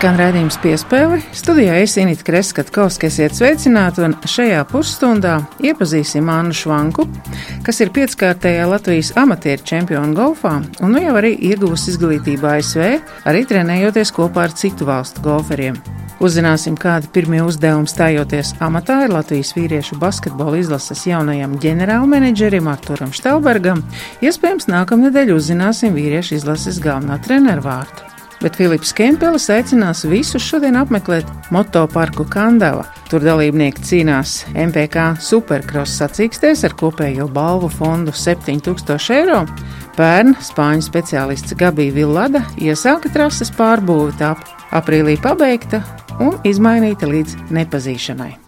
Skan 0.00 0.16
redzējums 0.16 0.56
piespēli. 0.62 1.18
Studijā 1.36 1.74
es 1.82 1.92
Inīti 2.00 2.24
Kreskavska, 2.24 3.10
esiet 3.10 3.34
sveicināti, 3.36 4.00
un 4.00 4.14
šajā 4.24 4.62
pusstundā 4.70 5.34
iepazīsim 5.60 6.30
Annu 6.32 6.54
Švanku, 6.56 7.04
kas 7.66 7.82
ir 7.84 7.90
pieckārtējā 7.92 8.64
Latvijas 8.70 9.10
amatieru 9.20 9.66
čempiona 9.68 10.16
golfā 10.16 10.54
un 10.80 10.94
nu 10.94 11.02
jau 11.04 11.18
arī 11.20 11.34
ieguvusi 11.50 11.92
izglītību 11.92 12.48
ASV, 12.48 12.86
arī 13.28 13.42
trenējoties 13.50 14.14
kopā 14.16 14.46
ar 14.46 14.54
citu 14.56 14.88
valstu 14.88 15.20
golferiem. 15.26 15.76
Uzzināsim, 16.24 16.78
kādi 16.80 17.10
pirmie 17.12 17.42
uzdevumi 17.44 17.92
stājoties 17.92 18.54
amatā 18.64 19.02
ir 19.04 19.12
Latvijas 19.12 19.52
vīriešu 19.52 19.98
basketbola 20.00 20.62
izlases 20.62 21.04
jaunajam 21.10 21.58
ģenerālmenedžerim 21.60 22.72
Arturam 22.72 23.12
Štelbergam. 23.12 23.84
Iespējams, 24.24 24.70
nākamnedēļ 24.72 25.34
uzzināsim 25.36 25.92
vīriešu 26.00 26.38
izlases 26.40 26.80
galvenā 26.80 27.20
treneru 27.20 27.68
vārtu 27.68 28.08
bet 28.40 28.56
Filips 28.58 28.92
Kempelis 28.96 29.48
aicinās 29.52 30.02
visus 30.08 30.44
šodien 30.44 30.78
apmeklēt 30.80 31.28
motoparku 31.54 32.26
Kandava. 32.30 32.86
Tur 33.10 33.24
dalībnieki 33.24 33.84
cīnās 33.84 34.34
MPK 34.54 35.20
supercross 35.24 36.00
sacīkstēs 36.00 36.64
ar 36.68 36.76
kopējo 36.80 37.28
balvu 37.34 37.70
fondu 37.72 38.14
7000 38.16 39.16
eiro. 39.20 39.44
Pērn 39.98 40.36
spāņu 40.40 40.86
speciālists 40.86 41.56
Gabija 41.60 41.94
Villada 41.96 42.44
iesāka 42.56 43.12
trases 43.12 43.52
pārbūvi, 43.56 44.16
tā 44.20 44.34
aprīlī 44.72 45.18
pabeigta 45.20 45.82
un 46.20 46.38
izmainīta 46.48 47.10
līdz 47.10 47.50
nepazīšanai. 47.52 48.39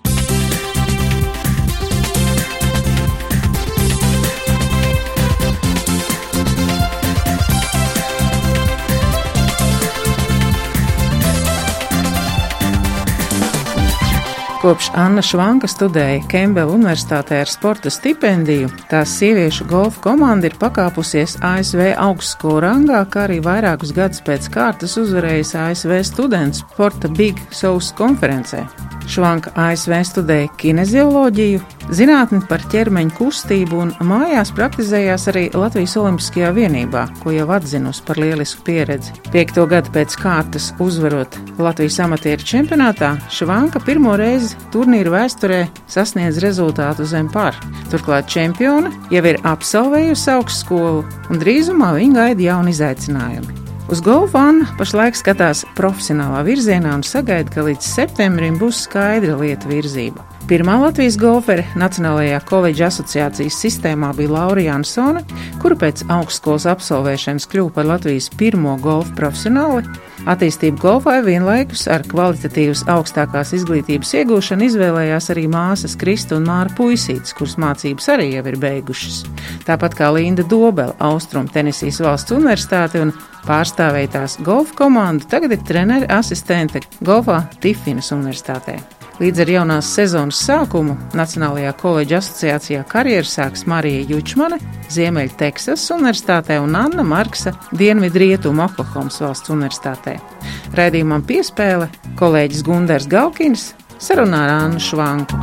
Kopš 14.63 14.93
Anna 14.95 15.19
Švanka 15.27 15.67
studēja 15.67 16.21
Kembela 16.31 16.71
Universitātē 16.71 17.41
ar 17.43 17.51
sporta 17.51 17.91
stipendiju, 17.91 18.69
tās 18.87 19.11
sieviešu 19.19 19.67
golfa 19.67 20.05
komanda 20.05 20.47
ir 20.47 20.55
pakāpusies 20.61 21.35
ASV 21.43 21.89
augstskolu 21.99 22.63
rangā, 22.63 23.01
kā 23.11 23.25
arī 23.25 23.41
vairākus 23.43 23.91
gadus 23.97 24.23
pēc 24.23 24.47
kārtas 24.55 24.95
uzvarējusi 25.03 25.59
ASV 25.65 25.99
studentu 26.07 26.63
sporta 26.63 27.11
Big 27.11 27.43
South 27.51 27.91
konferencē. 27.99 28.63
Švanka 29.11 29.51
ASV 29.59 29.97
studēja 30.07 30.51
kinezioloģiju, 30.61 31.61
zinātni 31.91 32.39
par 32.47 32.63
ķermeņa 32.71 33.17
kustību 33.19 33.81
un 33.83 33.91
mājās 34.07 34.53
praktizējās 34.55 35.27
arī 35.33 35.45
Latvijas 35.59 35.97
Olimpiskajā 36.01 36.53
vienībā, 36.55 37.09
ko 37.23 37.35
jau 37.35 37.49
atzinusi 37.57 38.05
par 38.07 38.21
lielisku 38.23 38.63
pieredzi. 38.69 39.15
Piekto 39.35 39.67
gadu 39.71 39.91
pēc 39.95 40.15
kārtas 40.23 40.71
uzvarot 40.83 41.35
Latvijas 41.59 41.99
amatieru 42.07 42.47
čempionātā, 42.47 43.17
Švanka 43.33 43.83
pirmo 43.83 44.15
reizi 44.17 44.52
turnīru 44.75 45.15
vēsturē 45.15 45.65
sasniedz 45.91 46.41
rezultātu 46.45 47.07
zem 47.09 47.31
par. 47.33 47.59
Turklāt 47.93 48.31
čempione 48.33 48.93
jau 49.13 49.25
ir 49.29 49.41
absolvējusi 49.49 50.31
augstskolu 50.37 51.05
un 51.31 51.43
drīzumā 51.43 51.93
viņa 51.99 52.19
gaida 52.19 52.49
jauni 52.49 52.75
izaicinājumi. 52.77 53.59
Uz 53.93 54.01
golfu 54.01 54.39
Anna 54.41 54.69
pašlaik 54.79 55.19
skatās 55.19 55.67
profesionālā 55.77 56.45
virzienā 56.47 56.95
un 56.97 57.03
sagaida, 57.05 57.51
ka 57.53 57.67
līdz 57.67 57.85
septembrim 57.85 58.57
būs 58.61 58.87
skaidra 58.87 59.35
lieta 59.41 59.69
virzība. 59.69 60.32
Pirmā 60.53 60.75
Latvijas 60.83 61.15
golfere 61.17 61.63
Nacionālajā 61.81 62.37
koledža 62.45 62.91
asociācijas 62.91 63.57
sistēmā 63.57 64.11
bija 64.13 64.35
Laura 64.35 64.61
Jansone, 64.61 65.23
kura 65.63 65.79
pēc 65.81 66.03
augstskolas 66.13 66.67
absolvēšanas 66.69 67.49
kļuva 67.49 67.73
par 67.79 67.89
Latvijas 67.89 68.29
pirmo 68.37 68.75
golfu 68.85 69.15
profesionāli. 69.17 69.89
Attīstību 70.29 70.77
golfā 70.83 71.17
vienlaikus 71.25 71.87
ar 71.89 72.05
kvalitatīvas 72.05 72.85
augstākās 72.85 73.55
izglītības 73.57 74.13
iegūšanu 74.21 74.69
izvēlējās 74.69 75.33
arī 75.33 75.49
māsas 75.49 75.97
Krista 75.97 76.37
un 76.37 76.45
Māra 76.53 76.77
Puisītes, 76.77 77.33
kuras 77.39 77.57
mācības 77.57 78.13
arī 78.13 78.35
jau 78.35 78.45
ir 78.53 78.61
beigušas. 78.61 79.23
Tāpat 79.65 79.97
kā 79.97 80.13
Linda 80.13 80.45
Dobela, 80.45 80.93
Austrum 81.01 81.49
Tenisijas 81.49 82.05
valsts 82.05 82.37
universitāte 82.37 83.01
un 83.01 83.17
pārstāvēja 83.49 84.19
tās 84.19 84.37
golfa 84.45 84.85
komandu, 84.85 85.33
tagad 85.33 85.57
ir 85.57 85.65
treneri 85.65 86.13
asistente 86.13 86.85
golfā 87.01 87.47
Tifinas 87.65 88.13
universitātē. 88.13 88.83
Līdz 89.21 89.43
ar 89.45 89.51
jaunās 89.53 89.89
sezonas 89.93 90.39
sākumu 90.41 90.95
Nacionālajā 91.13 91.75
koledža 91.77 92.23
asociācijā 92.23 92.85
karjeru 92.89 93.29
sāks 93.29 93.67
Marija 93.69 94.07
Jučmane, 94.09 94.57
Ziemeļa 94.93 95.35
Teksas 95.43 95.85
Universitātē 95.93 96.57
un 96.63 96.73
Anna 96.79 97.05
Marksa 97.05 97.53
Dienvidrietumu 97.77 98.65
Oklahomas 98.65 99.21
valsts 99.21 99.53
universitātē. 99.53 100.17
Raidījumam 100.79 101.27
piespēle 101.29 101.91
kolēģis 102.17 102.65
Gunders 102.65 103.09
Galkins 103.13 103.67
sarunā 104.01 104.47
ar 104.47 104.55
Annu 104.55 104.81
Švanku. 104.81 105.37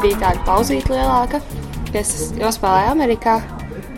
Bija 0.00 0.22
tāda 0.22 0.40
pauzīte 0.48 0.96
lielāka, 0.96 1.42
kas 1.92 2.32
nospēlēja 2.38 2.96
Amerikā. 2.96 3.36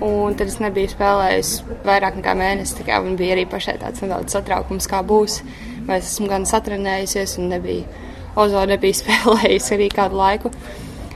Un 0.03 0.35
tad 0.37 0.51
es 0.51 0.59
nebiju 0.61 0.91
spēlējusi 0.91 1.79
vairāk 1.87 2.19
nekā 2.19 2.35
mēnesi. 2.37 2.83
Tā 2.83 2.99
man 3.01 3.15
bija 3.17 3.39
arī 3.39 3.47
pašai 3.49 3.79
tāds 3.81 4.03
nedaudz 4.05 4.35
satraukums, 4.35 4.91
kā 4.91 5.01
būs. 5.07 5.39
Vai 5.87 6.01
es 6.01 6.11
esmu 6.13 6.29
gan 6.31 6.47
satrenējusies, 6.49 7.37
un 7.41 7.53
nebija, 7.55 8.05
Ozo 8.37 8.63
nebija 8.69 8.99
spēlējusi 9.03 9.77
arī 9.79 9.89
kādu 9.95 10.19
laiku. 10.21 10.53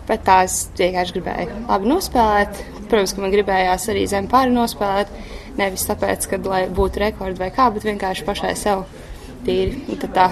Bet 0.08 0.24
tā 0.26 0.40
es 0.46 0.64
vienkārši 0.78 1.14
gribēju 1.18 1.58
labi 1.68 1.90
nospēlēt. 1.90 2.62
Protams, 2.90 3.12
ka 3.14 3.22
man 3.22 3.34
gribējās 3.34 3.86
arī 3.92 4.06
zem 4.10 4.26
pāri 4.30 4.54
nospēlēt. 4.54 5.12
Nevis 5.58 5.84
tāpēc, 5.86 6.26
ka 6.30 6.38
lai 6.46 6.64
būtu 6.72 7.02
rekords 7.02 7.38
vai 7.38 7.50
kā, 7.54 7.68
bet 7.74 7.86
vienkārši 7.86 8.26
pašai 8.26 8.54
sev 8.58 8.86
tīri. 9.46 9.84
Un 9.90 10.00
tad 10.00 10.14
tā 10.16 10.26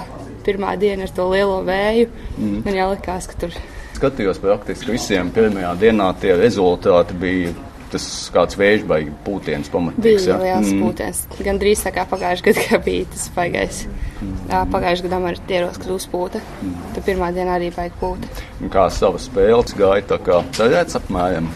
pirmā 0.45 0.73
diena 0.79 1.05
ar 1.05 1.13
to 1.15 1.27
lielo 1.29 1.59
vēju, 1.67 2.09
mm. 2.37 2.61
man 2.65 2.79
jau 2.79 2.89
likās, 2.93 3.27
ka 3.29 3.37
tur. 3.43 3.55
Skatījos 3.99 4.39
praktiski 4.41 4.95
visiem 4.95 5.31
pirmajā 5.35 5.73
dienā 5.81 6.09
tie 6.21 6.33
rezultāti 6.39 7.17
bija 7.19 7.53
tas 7.93 8.05
kāds 8.33 8.57
vējš 8.59 8.83
vai 8.89 8.99
pūtiens 9.25 9.71
pamatīgs. 9.73 10.25
Bija 10.25 10.33
ja? 10.33 10.37
liels 10.41 10.71
mm. 10.71 10.83
pūtiens. 10.83 11.21
Gan 11.45 11.61
drīz 11.61 11.83
tā 11.85 11.93
kā 11.95 12.05
pagājušajā 12.09 12.55
gadā, 12.55 12.79
bija 12.87 13.07
tas 13.13 13.25
baigais. 13.35 13.81
Mm. 14.19 14.35
Pagājušajā 14.73 15.07
gadā 15.07 15.21
man 15.23 15.35
ir 15.35 15.55
ieros, 15.57 15.79
kad 15.81 15.93
uzpūta. 15.95 16.43
Mm. 16.61 16.75
Tad 16.95 17.07
pirmā 17.07 17.31
diena 17.35 17.57
arī 17.57 17.71
baig 17.75 17.95
pūta. 18.01 18.29
Un 18.59 18.73
kā 18.73 18.85
sava 18.93 19.21
spēles 19.21 19.75
gāja, 19.79 20.05
tā 20.13 20.19
kā 20.25 20.41
cerēts 20.57 20.99
apmēram? 20.99 21.49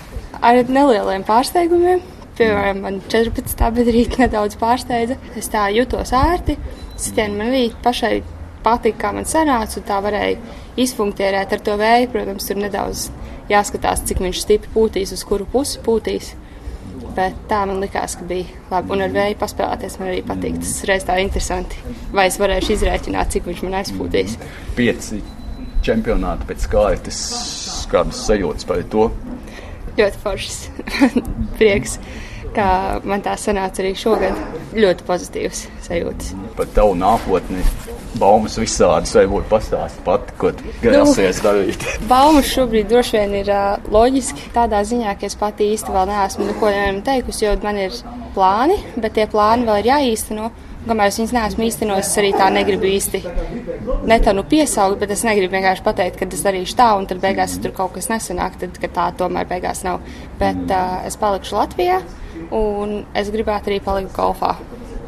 Ar 0.44 0.62
nelieliem 0.68 1.26
pārsteigumiem. 1.28 2.04
Piemēram, 2.34 2.80
man 2.82 2.96
14. 3.14 3.60
bedrīte 3.76 4.18
nedaudz 4.24 4.58
pārsteidza. 4.58 5.20
Es 5.38 5.52
tā 5.54 5.68
jutos 5.76 6.16
ērti. 6.18 6.58
Sitienu 6.98 7.38
man 7.38 7.52
arī 7.52 7.68
pašai 7.84 8.16
patika, 8.66 9.00
kā 9.04 9.12
man 9.14 9.28
sanāca, 9.30 9.78
un 9.78 9.86
tā 9.86 10.00
varēja 10.02 10.40
izfunktierēt 10.80 11.54
ar 11.56 11.66
to 11.66 11.76
vēju. 11.80 12.10
Protams, 12.14 12.48
tur 12.50 12.62
nedaudz 12.62 13.10
jāskatās, 13.52 14.06
cik 14.08 14.24
viņš 14.24 14.42
stipri 14.46 14.72
pūtīs, 14.74 15.14
uz 15.16 15.26
kuru 15.28 15.48
pusi 15.50 15.82
pūtīs. 15.84 16.34
Bet 17.14 17.36
tā 17.50 17.60
man 17.70 17.78
likās, 17.84 18.16
ka 18.18 18.26
bija 18.26 18.50
labi. 18.72 18.96
Un 18.96 19.06
ar 19.06 19.14
vēju 19.14 19.38
paspēlēties 19.42 20.00
man 20.02 20.10
arī 20.10 20.24
patīk. 20.26 20.58
Tas 20.64 20.82
reiz 20.90 21.06
tā 21.06 21.20
interesanti. 21.22 21.78
Vai 22.14 22.26
es 22.32 22.40
varēšu 22.42 22.74
izrēķināt, 22.78 23.36
cik 23.36 23.50
viņš 23.50 23.64
man 23.68 23.78
aizpūtīs? 23.84 24.38
Pieci 24.78 25.22
čempionāti 25.86 26.48
pēc 26.50 26.66
kārtas, 26.72 27.20
kādas 27.92 28.24
sajūtas 28.26 28.68
par 28.70 28.82
to? 28.90 29.10
Ļoti 30.00 30.22
foršs. 30.24 30.60
Prieks, 31.60 32.00
ka 32.56 32.68
man 33.08 33.24
tā 33.26 33.36
sanāca 33.40 33.84
arī 33.84 33.94
šogad. 33.98 34.38
Ļoti 34.74 35.06
pozitīvs 35.08 35.66
sajūtas. 35.86 36.34
Par 36.58 36.70
tavu 36.74 36.96
nākotni 36.98 37.62
baumas 38.20 38.58
visādas, 38.62 39.14
vai 39.18 39.26
būtu 39.30 39.50
pastāstīt 39.50 40.04
pati, 40.06 40.36
ko 40.40 40.52
grasies 40.82 41.42
nu, 41.42 41.46
darīt? 41.48 41.86
baumas 42.14 42.50
šobrīd 42.52 42.90
droši 42.92 43.18
vien 43.20 43.38
ir 43.42 43.54
uh, 43.54 43.90
loģiski 43.94 44.52
tādā 44.56 44.84
ziņā, 44.88 45.16
ka 45.20 45.30
es 45.30 45.38
pati 45.40 45.72
īsti 45.74 45.94
vēl 45.94 46.10
neesmu 46.12 46.50
neko 46.50 46.74
teikusi, 47.06 47.46
jo 47.48 47.56
man 47.66 47.82
ir 47.82 47.98
plāni, 48.36 48.78
bet 48.98 49.18
tie 49.18 49.28
plāni 49.30 49.68
vēl 49.70 49.82
ir 49.82 49.92
jāīsteno. 49.94 50.52
Kamēr 50.84 51.12
es 51.12 51.18
viņas 51.20 51.34
neesmu 51.36 51.64
īstenojis, 51.68 52.10
es 52.12 52.20
arī 52.20 52.34
tā 52.36 52.50
negribu 52.52 52.88
īsti 52.90 53.22
netanu 54.10 54.44
piesaukt, 54.50 55.00
bet 55.00 55.14
es 55.16 55.24
negribu 55.24 55.56
vienkārši 55.56 55.86
pateikt, 55.86 56.20
ka 56.20 56.28
es 56.28 56.44
darīšu 56.44 56.76
tā, 56.80 56.90
un 57.00 57.08
tad 57.08 57.22
beigās 57.24 57.56
tur 57.64 57.72
kaut 57.76 57.94
kas 57.96 58.10
nesanāk, 58.12 58.58
tad 58.60 58.80
tā 58.84 59.08
tomēr 59.20 59.48
beigās 59.48 59.86
nav. 59.88 60.02
Bet 60.42 60.66
uh, 60.68 61.00
es 61.08 61.16
palikšu 61.22 61.56
Latvijā, 61.56 62.02
un 62.52 63.04
es 63.16 63.32
gribētu 63.34 63.72
arī 63.72 63.80
palikt 63.86 64.16
golfā. 64.18 64.58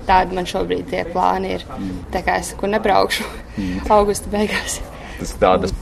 Tādi 0.06 0.38
man 0.38 0.48
šobrīd 0.48 0.88
tie 0.92 1.02
plāni 1.10 1.56
ir. 1.58 1.66
Tā 2.14 2.22
kā 2.24 2.38
es 2.40 2.54
kur 2.56 2.70
nebraukšu 2.70 3.26
mm. 3.26 3.88
augusta 3.92 4.32
beigās. 4.32 4.80
Tas 5.18 5.34
tādas 5.42 5.74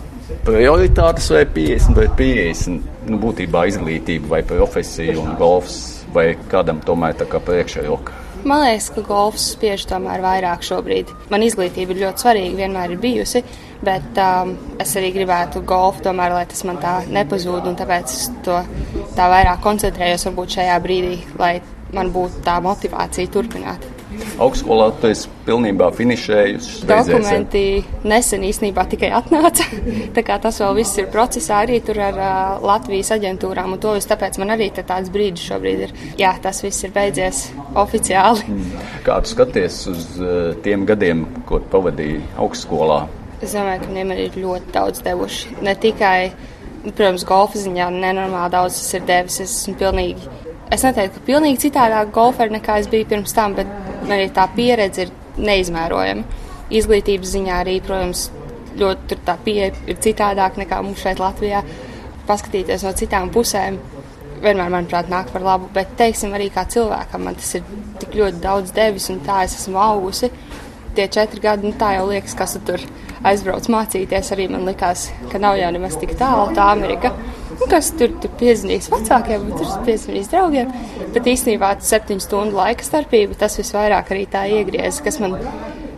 prioritātes 0.47 1.29
vai 1.33 1.43
50 1.53 1.99
vai 1.99 2.07
50, 2.17 2.91
nu, 3.11 3.19
būtībā 3.21 3.67
izglītība 3.69 4.37
vai 4.37 4.41
profesija 4.47 5.19
un 5.21 5.35
golfs 5.39 5.79
vai 6.15 6.31
kādam 6.49 6.81
tomēr 6.85 7.17
tā 7.19 7.27
kā 7.29 7.41
priekšroka. 7.43 8.22
Man 8.43 8.59
liekas, 8.59 8.89
ka 8.91 9.01
golfs 9.07 9.45
spiež 9.53 9.85
tomēr 9.87 10.19
vairāk 10.23 10.65
šobrīd. 10.67 11.13
Man 11.31 11.45
izglītība 11.45 11.95
ir 11.95 12.01
ļoti 12.01 12.25
svarīga, 12.25 12.57
vienmēr 12.59 12.91
ir 12.91 12.99
bijusi, 12.99 13.39
bet 13.87 14.19
um, 14.19 14.51
es 14.83 14.91
arī 14.99 15.13
gribētu 15.15 15.63
golfu, 15.67 16.03
tomēr, 16.03 16.35
lai 16.35 16.43
tas 16.51 16.65
man 16.67 16.81
tā 16.83 16.97
nepazūd, 17.07 17.71
un 17.71 17.79
tāpēc 17.79 18.17
es 18.17 18.27
to 18.43 18.59
tā 19.15 19.31
vairāk 19.31 19.63
koncentrējos 19.63 20.27
varbūt 20.27 20.59
šajā 20.59 20.77
brīdī, 20.83 21.17
lai 21.39 21.55
man 21.95 22.11
būtu 22.11 22.43
tā 22.43 22.59
motivācija 22.67 23.31
turpināt. 23.31 23.92
Augstskolā 24.41 24.89
tu 25.01 25.09
esi 25.11 25.29
pilnībā 25.47 25.89
finišējusi. 25.95 26.83
Dokumenti 26.89 27.63
nesen 28.07 28.45
īstenībā 28.47 28.85
tikai 28.91 29.11
atnāca. 29.17 29.65
tā 30.15 30.23
kā 30.25 30.37
tas 30.43 30.59
vēl 30.63 30.77
viss 30.81 30.99
ir 31.01 31.09
procesā 31.13 31.61
arī 31.63 31.79
tur 31.85 31.99
ar 32.03 32.19
uh, 32.19 32.63
Latvijas 32.65 33.13
aģentūrām 33.17 33.75
un 33.75 33.81
to 33.83 33.95
visu. 33.97 34.09
Tāpēc 34.11 34.39
man 34.41 34.55
arī 34.55 34.69
tāds 34.75 35.11
brīdis 35.13 35.47
šobrīd 35.49 35.83
ir. 35.87 35.97
Jā, 36.19 36.33
tas 36.43 36.63
viss 36.65 36.85
ir 36.87 36.93
beidzies 36.95 37.45
oficiāli. 37.79 38.47
Mm. 38.49 38.87
Kā 39.05 39.19
tu 39.23 39.33
skaties 39.33 39.81
uz 39.91 40.07
uh, 40.21 40.53
tiem 40.65 40.87
gadiem, 40.89 41.27
ko 41.49 41.61
pavadīji 41.73 42.23
augstskolā? 42.41 43.03
Es 43.43 43.53
domāju, 43.57 43.83
ka 43.83 43.91
viņiem 43.91 44.15
ir 44.15 44.39
ļoti 44.39 44.73
daudz 44.73 45.03
devuši. 45.03 45.57
Ne 45.67 45.73
tikai, 45.75 46.31
protams, 46.85 47.25
golfa 47.27 47.59
ziņā 47.59 47.89
nenormāli 47.91 48.55
daudz 48.55 48.79
tas 48.79 48.95
ir 48.99 49.05
devis. 49.09 49.41
Es 49.43 49.57
esmu 49.59 49.75
pilnīgi 49.81 50.42
Es 50.73 50.81
neteiktu, 50.81 51.19
ka 51.19 51.27
pilnīgi 51.27 51.67
citādāk 51.67 52.13
golferi 52.15 52.55
nekā 52.55 52.79
es 52.81 52.87
biju 52.89 53.05
pirms 53.11 53.35
tam, 53.37 53.53
bet 53.57 53.69
arī 54.07 54.29
tā 54.33 54.47
pieredze 54.55 55.05
ir 55.05 55.11
neizmērojama. 55.37 56.41
Izglītības 56.73 57.33
ziņā 57.35 57.59
arī, 57.61 57.75
protams, 57.85 58.29
ļoti 58.79 59.19
tā 59.27 59.35
pieeja 59.45 59.73
ir 59.85 59.99
citādāk 60.01 60.57
nekā 60.57 60.79
mums 60.81 61.03
šeit 61.03 61.21
Latvijā. 61.21 61.61
Paskatīties 62.25 62.85
no 62.87 62.93
citām 62.97 63.29
pusēm 63.33 63.77
vienmēr, 64.43 64.71
manuprāt, 64.73 65.11
nāk 65.11 65.29
par 65.33 65.45
labu, 65.45 65.69
bet, 65.75 65.93
teiksim, 65.99 66.33
arī 66.35 66.49
kā 66.53 66.65
cilvēkam 66.69 67.27
man 67.27 67.37
tas 67.39 67.53
ir 67.59 67.67
tik 68.01 68.17
ļoti 68.17 68.41
daudz 68.43 68.73
devis 68.75 69.09
un 69.13 69.21
tā 69.27 69.43
es 69.45 69.55
esmu 69.59 69.79
augusi. 69.79 70.31
Tie 70.97 71.07
četri 71.09 71.41
gadi, 71.43 71.69
nu 71.69 71.77
tā 71.79 71.93
jau 71.97 72.09
liekas, 72.09 72.35
kas 72.37 72.57
tu 72.57 72.63
tur 72.67 72.83
aizbrauc 73.25 73.69
mācīties, 73.71 74.33
arī 74.35 74.49
man 74.51 74.67
likās, 74.67 75.07
ka 75.31 75.41
nav 75.41 75.57
jau 75.57 75.71
nemaz 75.73 75.97
tik 76.01 76.17
tālu 76.19 76.51
tā 76.57 76.67
Amerika. 76.73 77.13
Nu, 77.59 77.67
kas 77.69 77.91
tur, 77.97 78.13
tur 78.23 78.33
piezīmēs 78.39 78.89
vecākiem, 78.91 79.45
tur 79.57 79.85
piezīmēs 79.85 80.31
draugiem. 80.31 80.73
Bet 81.13 81.29
īstenībā 81.29 81.75
septiņu 81.83 82.25
stundu 82.25 82.57
laika 82.57 82.85
starpība 82.85 83.37
tas 83.39 83.59
visvairāk 83.59 84.11
arī 84.13 84.25
tā 84.31 84.47
iegriez, 84.59 85.01
kas 85.05 85.21
man. 85.23 85.39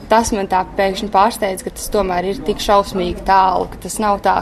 Tas 0.05 0.29
man 0.35 0.45
tā 0.45 0.59
pēkšņi 0.77 1.07
pārsteidz, 1.09 1.63
ka 1.65 1.71
tas 1.73 1.87
tomēr 1.89 2.27
ir 2.29 2.41
tik 2.45 2.59
šausmīgi 2.61 3.23
tālu, 3.25 3.65
ka 3.71 3.79
tas 3.87 3.95
nav 3.97 4.19
tā, 4.21 4.35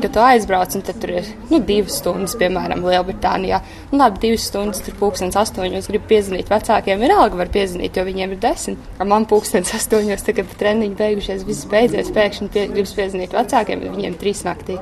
ka 0.00 0.08
tu 0.08 0.22
aizbrauc 0.24 0.76
un 0.78 0.84
tur 0.86 1.12
ir 1.12 1.28
nu, 1.50 1.58
divas 1.60 1.98
stundas, 2.00 2.32
piemēram, 2.40 2.80
Lielbritānijā. 2.88 3.60
Nu, 3.90 3.98
labi, 4.00 4.22
divas 4.22 4.46
stundas, 4.48 4.80
tur 4.86 4.96
pūkstens 5.02 5.36
astoņos 5.36 5.90
grib 5.92 6.06
piezvanīt 6.08 6.48
vecākiem. 6.48 7.04
Vienalga 7.04 7.36
var 7.42 7.52
piezvanīt, 7.52 8.00
jo 8.00 8.06
viņiem 8.08 8.32
ir 8.32 8.40
desmit. 8.46 8.88
Man 9.04 9.28
pūkstens 9.28 9.74
astoņos, 9.76 10.24
tagad 10.24 10.56
treniņi 10.60 10.96
beigušies, 11.02 11.44
viss 11.44 11.68
beidzies, 11.68 12.08
pēkšņi 12.16 12.48
pie, 12.54 12.64
gribas 12.72 12.96
piezvanīt 12.96 13.36
vecākiem, 13.36 13.84
bet 13.84 13.98
viņiem 13.98 14.16
trīs 14.24 14.40
naktī 14.48 14.80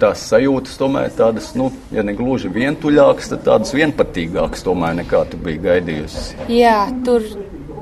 tās 0.00 0.24
sajūtas 0.30 0.78
tomēr 0.80 1.10
tādas, 1.16 1.52
nu, 1.58 1.70
ja 1.94 2.04
ne 2.06 2.14
gluži 2.16 2.50
vientuļākas, 2.52 3.32
tad 3.32 3.44
tādas 3.48 3.74
vienpatīgākas 3.76 4.64
tomēr 4.66 4.96
nekā 5.02 5.24
tu 5.30 5.40
biji 5.42 5.62
gaidījusi. 5.66 6.48
Jā, 6.52 6.78
tur 7.06 7.24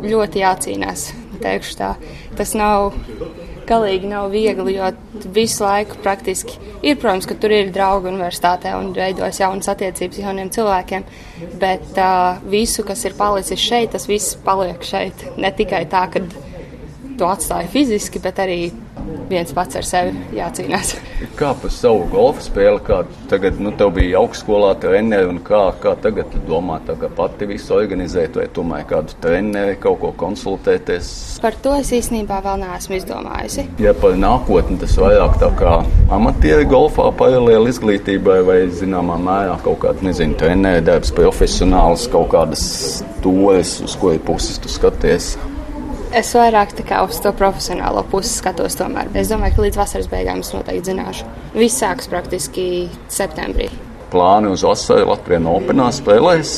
ļoti 0.04 0.44
jācīnās, 0.44 1.08
teikšu 1.44 1.80
tā. 1.80 1.94
Tas 2.38 2.54
nav. 2.58 2.94
Galīgi 3.64 4.04
nav 4.10 4.26
viegli, 4.28 4.74
jo 4.74 4.90
visu 5.32 5.62
laiku 5.64 5.96
praktiski 6.04 6.58
ir, 6.84 6.98
protams, 7.00 7.24
ka 7.24 7.32
tur 7.40 7.54
ir 7.56 7.70
draugi 7.72 8.10
universitātē 8.10 8.74
un 8.76 8.90
veidojas 8.92 9.38
jaunas 9.40 9.70
attiecības 9.72 10.20
jauniem 10.20 10.50
cilvēkiem, 10.52 11.06
bet 11.62 11.96
uh, 11.96 12.42
visu, 12.52 12.84
kas 12.84 13.06
ir 13.08 13.16
palicis 13.16 13.64
šeit, 13.64 13.94
tas 13.94 14.04
viss 14.10 14.36
paliek 14.44 14.84
šeit. 14.84 15.24
Ne 15.40 15.48
tikai 15.56 15.86
tā, 15.88 16.04
ka 16.12 16.20
to 17.18 17.28
atstāja 17.30 17.70
fiziski, 17.70 18.22
bet 18.22 18.40
arī 18.42 18.58
viens 19.28 19.52
pats 19.56 19.78
ar 19.78 19.86
sevi 19.86 20.36
jācīnās. 20.36 20.94
Kā 21.38 21.52
par 21.58 21.72
savu 21.72 22.04
golfa 22.12 22.44
spēli, 22.44 22.80
kā 22.84 23.00
tagad, 23.30 23.58
nu, 23.62 23.72
tev 23.78 23.94
bija 23.96 24.20
augstskolā 24.20 24.74
treneri 24.80 25.28
un 25.30 25.40
kā, 25.44 25.62
kā 25.82 25.94
tagad 26.00 26.32
domā, 26.48 26.80
tā 26.86 26.96
kā 27.00 27.10
pati 27.12 27.48
visu 27.48 27.74
organizēt, 27.76 28.38
vai 28.38 28.46
tomēr 28.54 28.84
kādu 28.90 29.16
treneri 29.24 29.78
kaut 29.80 30.00
ko 30.02 30.12
konsultēties? 30.24 31.12
Par 31.44 31.56
to 31.64 31.74
es 31.78 31.92
īstenībā 31.96 32.40
vēl 32.44 32.60
neesmu 32.64 32.98
izdomājusi. 32.98 33.66
Ja 33.82 33.94
par 33.98 34.18
nākotni 34.20 34.78
tas 34.82 34.96
vairāk 35.00 35.38
tā 35.42 35.50
kā 35.58 35.78
amatieri 36.14 36.68
golfā 36.70 37.10
paralēli 37.18 37.72
izglītībai 37.74 38.40
vai 38.46 38.60
zināmā 38.74 39.18
mērā 39.22 39.58
kaut 39.64 39.82
kāda, 39.84 40.04
nezinu, 40.08 40.36
treneri 40.40 40.84
darbs, 40.84 41.12
profesionāls, 41.14 42.08
kaut 42.12 42.30
kādas 42.34 42.64
tojas, 43.24 43.78
uz 43.84 43.96
kuri 44.00 44.20
puses 44.22 44.60
tu 44.60 44.72
skaties. 44.72 45.34
Es 46.14 46.28
vairāk 46.30 46.70
uz 47.02 47.16
to 47.18 47.32
profesionālo 47.34 48.04
pusi 48.06 48.30
skatos. 48.36 48.76
Tomēr. 48.78 49.08
Es 49.18 49.32
domāju, 49.32 49.56
ka 49.56 49.62
līdz 49.64 49.78
vasaras 49.80 50.06
beigām 50.12 50.44
es 50.44 50.52
noteikti 50.54 50.92
zināšu. 50.92 51.26
Viss 51.56 51.80
sāks 51.82 52.06
praktiski 52.10 52.86
septembrī. 53.10 53.66
Plāni 54.12 54.52
uz 54.54 54.62
vasaru 54.62 55.08
Latvijā 55.10 55.40
Openā 55.50 55.88
spēlēs? 55.90 56.52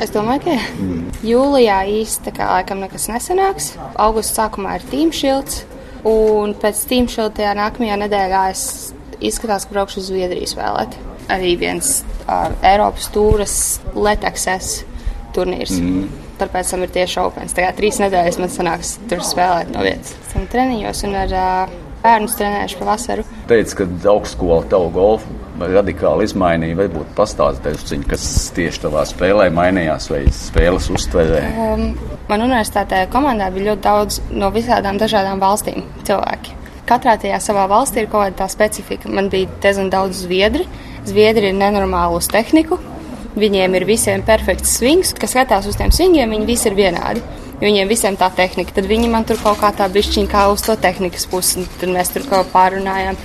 Es 0.00 0.14
domāju, 0.14 0.46
ka 0.46 0.56
mm. 0.80 1.04
jūlijā 1.28 1.82
īsti 1.98 2.32
kā 2.38 2.48
laikam 2.54 2.80
nekas 2.80 3.10
nesanāks. 3.12 3.74
Augusta 4.00 4.46
sākumā 4.46 4.78
ir 4.78 4.88
tīmšilds, 4.88 5.60
un 6.08 6.56
pēc 6.56 6.82
tīmšilda 6.88 7.52
nākamajā 7.60 8.00
nedēļā 8.06 8.42
es 8.54 8.66
izskatās, 9.20 9.68
ka 9.68 9.76
braukšu 9.76 10.00
uz 10.00 10.08
Zviedriju 10.08 10.48
spēlēt. 10.56 10.96
Arī 11.36 11.52
viens 11.60 11.98
uh, 12.24 12.48
Eiropas 12.64 13.12
tūras 13.12 13.56
Letekses 13.92 14.86
turnīrs. 15.36 15.76
Mm. 15.80 16.06
Tad 16.40 16.52
pēc 16.52 16.72
tam 16.72 16.84
ir 16.84 16.92
tieši 16.92 17.22
opens. 17.22 17.56
Tagad 17.56 17.78
trīs 17.78 18.00
nedēļas 18.02 18.40
man 18.42 18.52
sanāks 18.52 18.96
tur 19.10 19.24
spēlēt 19.24 19.72
no 19.72 19.84
vietas. 19.86 20.16
Esmu 20.28 20.44
treniņos 20.52 21.02
un 21.08 21.18
ar 21.22 21.34
uh, 21.36 21.74
bērnus 22.04 22.36
trenējuši 22.38 22.78
pa 22.80 22.88
vasaru. 22.90 23.24
Teici, 23.50 23.78
ka 23.78 23.88
augstskola 24.12 24.66
tavu 24.70 24.90
golfu 24.94 25.36
radikāli 25.56 26.26
izmainīja. 26.28 26.76
Varbūt 26.82 27.14
pastāstīsi, 27.16 28.02
kas 28.10 28.26
tieši 28.56 28.82
tavā 28.84 29.06
spēlē 29.08 29.48
mainījās 29.54 30.10
vai 30.12 30.22
spēles 30.34 30.90
uztverē? 30.92 31.42
Um, 31.66 31.86
man 32.30 32.44
universitātē 32.44 33.06
komandā 33.12 33.48
bija 33.54 33.72
ļoti 33.72 33.86
daudz 33.86 34.20
no 34.36 34.52
visādām 34.54 35.00
dažādām 35.00 35.40
valstīm 35.42 35.86
cilvēki. 36.06 36.56
Katrā 36.86 37.16
tajā 37.18 37.40
savā 37.42 37.64
valstī 37.70 38.04
ir 38.04 38.10
kaut 38.10 38.28
kāda 38.28 38.44
tā 38.44 38.50
specifika. 38.52 39.10
Man 39.10 39.30
bija 39.32 39.50
diezgan 39.64 39.88
daudz 39.90 40.20
zviedri. 40.26 40.68
Zviedri 41.06 41.50
ir 41.50 41.58
nenormāli 41.58 42.18
uz 42.18 42.28
tehniku, 42.30 42.78
Viņiem 43.36 43.74
ir 43.76 43.84
visiem 43.84 44.22
perfekts 44.24 44.78
svings, 44.78 45.12
kas 45.12 45.34
skatās 45.34 45.66
uz 45.68 45.76
tiem 45.76 45.90
svingiem, 45.92 46.30
viņi 46.32 46.48
visi 46.48 46.70
ir 46.70 46.76
vienādi. 46.78 47.24
Viņiem 47.60 47.88
visiem 47.88 48.16
tā 48.20 48.30
tehnika, 48.36 48.72
tad 48.76 48.88
viņi 48.88 49.08
man 49.12 49.24
tur 49.28 49.36
kaut 49.40 49.60
kā 49.60 49.70
tā 49.76 49.88
bišķiņa 49.92 50.28
kā 50.32 50.46
uz 50.52 50.64
to 50.64 50.76
tehnikas 50.80 51.24
pusi, 51.28 51.64
tad 51.80 51.92
mēs 51.92 52.12
tur 52.12 52.24
kaut 52.28 52.48
kā 52.48 52.54
pārunājām. 52.54 53.18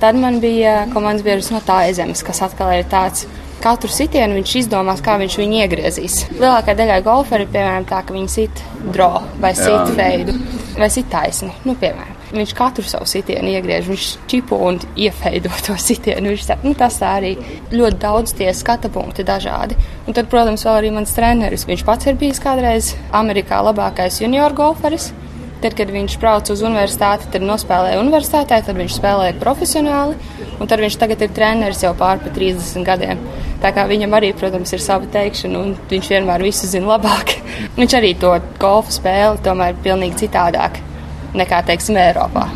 Tad 0.00 0.18
man 0.20 0.40
bija 0.40 0.82
komandas 0.92 1.24
biedrs 1.24 1.50
no 1.52 1.62
tā 1.64 1.82
zemes, 1.96 2.24
kas 2.24 2.42
atkal 2.44 2.72
ir 2.76 2.88
tāds. 2.92 3.24
Katru 3.64 3.88
sitienu 3.88 4.36
viņš 4.36 4.56
izdomās, 4.60 5.00
kā 5.04 5.14
viņš 5.20 5.38
viņu 5.40 5.62
iegriezīs. 5.62 6.18
Lielākā 6.36 6.74
daļa 6.76 6.98
golferi, 7.06 7.46
piemēram, 7.48 7.86
tā, 7.88 8.02
ka 8.04 8.12
viņi 8.12 8.32
sit 8.34 8.60
dro 8.92 9.14
vai 9.40 9.54
sit 9.56 9.94
feidu 9.96 10.36
vai 10.76 10.90
sit 10.92 11.08
taisni, 11.12 11.54
nu, 11.64 11.76
piemēram. 11.80 12.13
Viņš 12.34 12.52
katru 12.58 12.82
savu 12.82 13.06
sitienu 13.06 13.52
iegriež, 13.52 13.86
viņš 13.86 14.06
čipo 14.30 14.58
un 14.66 14.80
iefeido 14.98 15.52
to 15.66 15.76
sitienu. 15.88 16.32
Viņš 16.32 16.46
tā, 16.48 16.56
nu, 16.66 16.74
tas 16.78 16.98
arī 17.06 17.34
ļoti 17.70 18.00
daudz 18.02 18.34
tie 18.38 18.50
skata 18.54 18.90
punkti 18.90 19.26
dažādi. 19.26 19.78
Un 20.08 20.16
tad, 20.16 20.30
protams, 20.32 20.66
vēl 20.66 20.80
arī 20.80 20.94
mans 20.96 21.14
treneris. 21.14 21.68
Viņš 21.68 21.84
pats 21.86 22.10
ir 22.10 22.18
bijis 22.18 22.42
kādreiz 22.42 22.94
Amerikā 23.14 23.62
labākais 23.62 24.18
junior 24.24 24.56
golferis. 24.56 25.12
Tad, 25.62 25.72
kad 25.78 25.88
viņš 25.88 26.18
brauca 26.20 26.52
uz 26.52 26.60
universitāti, 26.60 27.30
tad 27.32 27.44
nospēlēja 27.46 28.00
universitātē, 28.02 28.58
tad 28.66 28.76
viņš 28.76 28.98
spēlēja 28.98 29.38
profesionāli, 29.40 30.18
un 30.60 30.68
tad 30.68 30.82
viņš 30.82 30.98
tagad 31.00 31.22
ir 31.24 31.32
treneris 31.32 31.80
jau 31.86 31.94
pāri 31.96 32.20
pa 32.20 32.32
30 32.36 32.84
gadiem. 32.84 33.22
Tā 33.62 33.70
kā 33.72 33.86
viņam 33.88 34.12
arī, 34.18 34.34
protams, 34.36 34.74
ir 34.76 34.84
sava 34.84 35.08
teikšana, 35.14 35.62
un 35.62 35.72
viņš 35.88 36.10
vienmēr 36.12 36.44
visu 36.44 36.68
zina 36.68 36.98
labāk. 36.98 37.38
viņš 37.78 37.96
arī 37.96 38.12
to 38.20 38.34
golfu 38.60 38.92
spēli 38.98 39.40
tomēr 39.46 39.78
pilnīgi 39.86 40.26
citādāk 40.26 40.82
nekā, 41.38 41.60
teiksim, 41.66 41.98
Eiropā. 42.00 42.48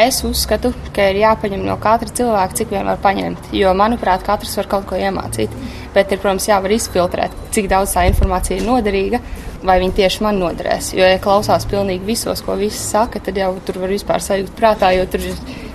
Es 0.00 0.22
uzskatu, 0.24 0.70
ka 0.96 1.10
ir 1.10 1.18
jāpaņem 1.20 1.64
no 1.66 1.76
katra 1.82 2.08
cilvēka, 2.08 2.56
cik 2.56 2.70
vien 2.72 2.88
var 2.88 3.00
paņemt, 3.02 3.50
jo, 3.52 3.74
manuprāt, 3.76 4.24
katrs 4.24 4.56
var 4.56 4.70
kaut 4.70 4.86
ko 4.88 4.96
iemācīt. 4.96 5.52
Bet 5.92 6.14
ir, 6.14 6.22
protams, 6.22 6.46
jāvar 6.48 6.72
izfiltrēt, 6.72 7.34
cik 7.52 7.68
daudz 7.68 7.92
tā 7.96 8.06
informācija 8.08 8.56
ir 8.56 8.64
noderīga 8.68 9.20
vai 9.66 9.76
viņi 9.82 9.96
tieši 9.98 10.24
man 10.24 10.38
noderēs. 10.40 10.92
Jo, 10.96 11.06
ja 11.06 11.20
klausās 11.22 11.66
pilnīgi 11.68 12.06
visos, 12.06 12.42
ko 12.44 12.56
visi 12.58 12.80
saka, 12.80 13.20
tad 13.24 13.38
jau 13.38 13.52
tur 13.66 13.80
var 13.82 13.92
vispār 13.92 14.22
sajūt 14.24 14.52
prātā, 14.56 14.92
jo 14.96 15.06
tur 15.10 15.24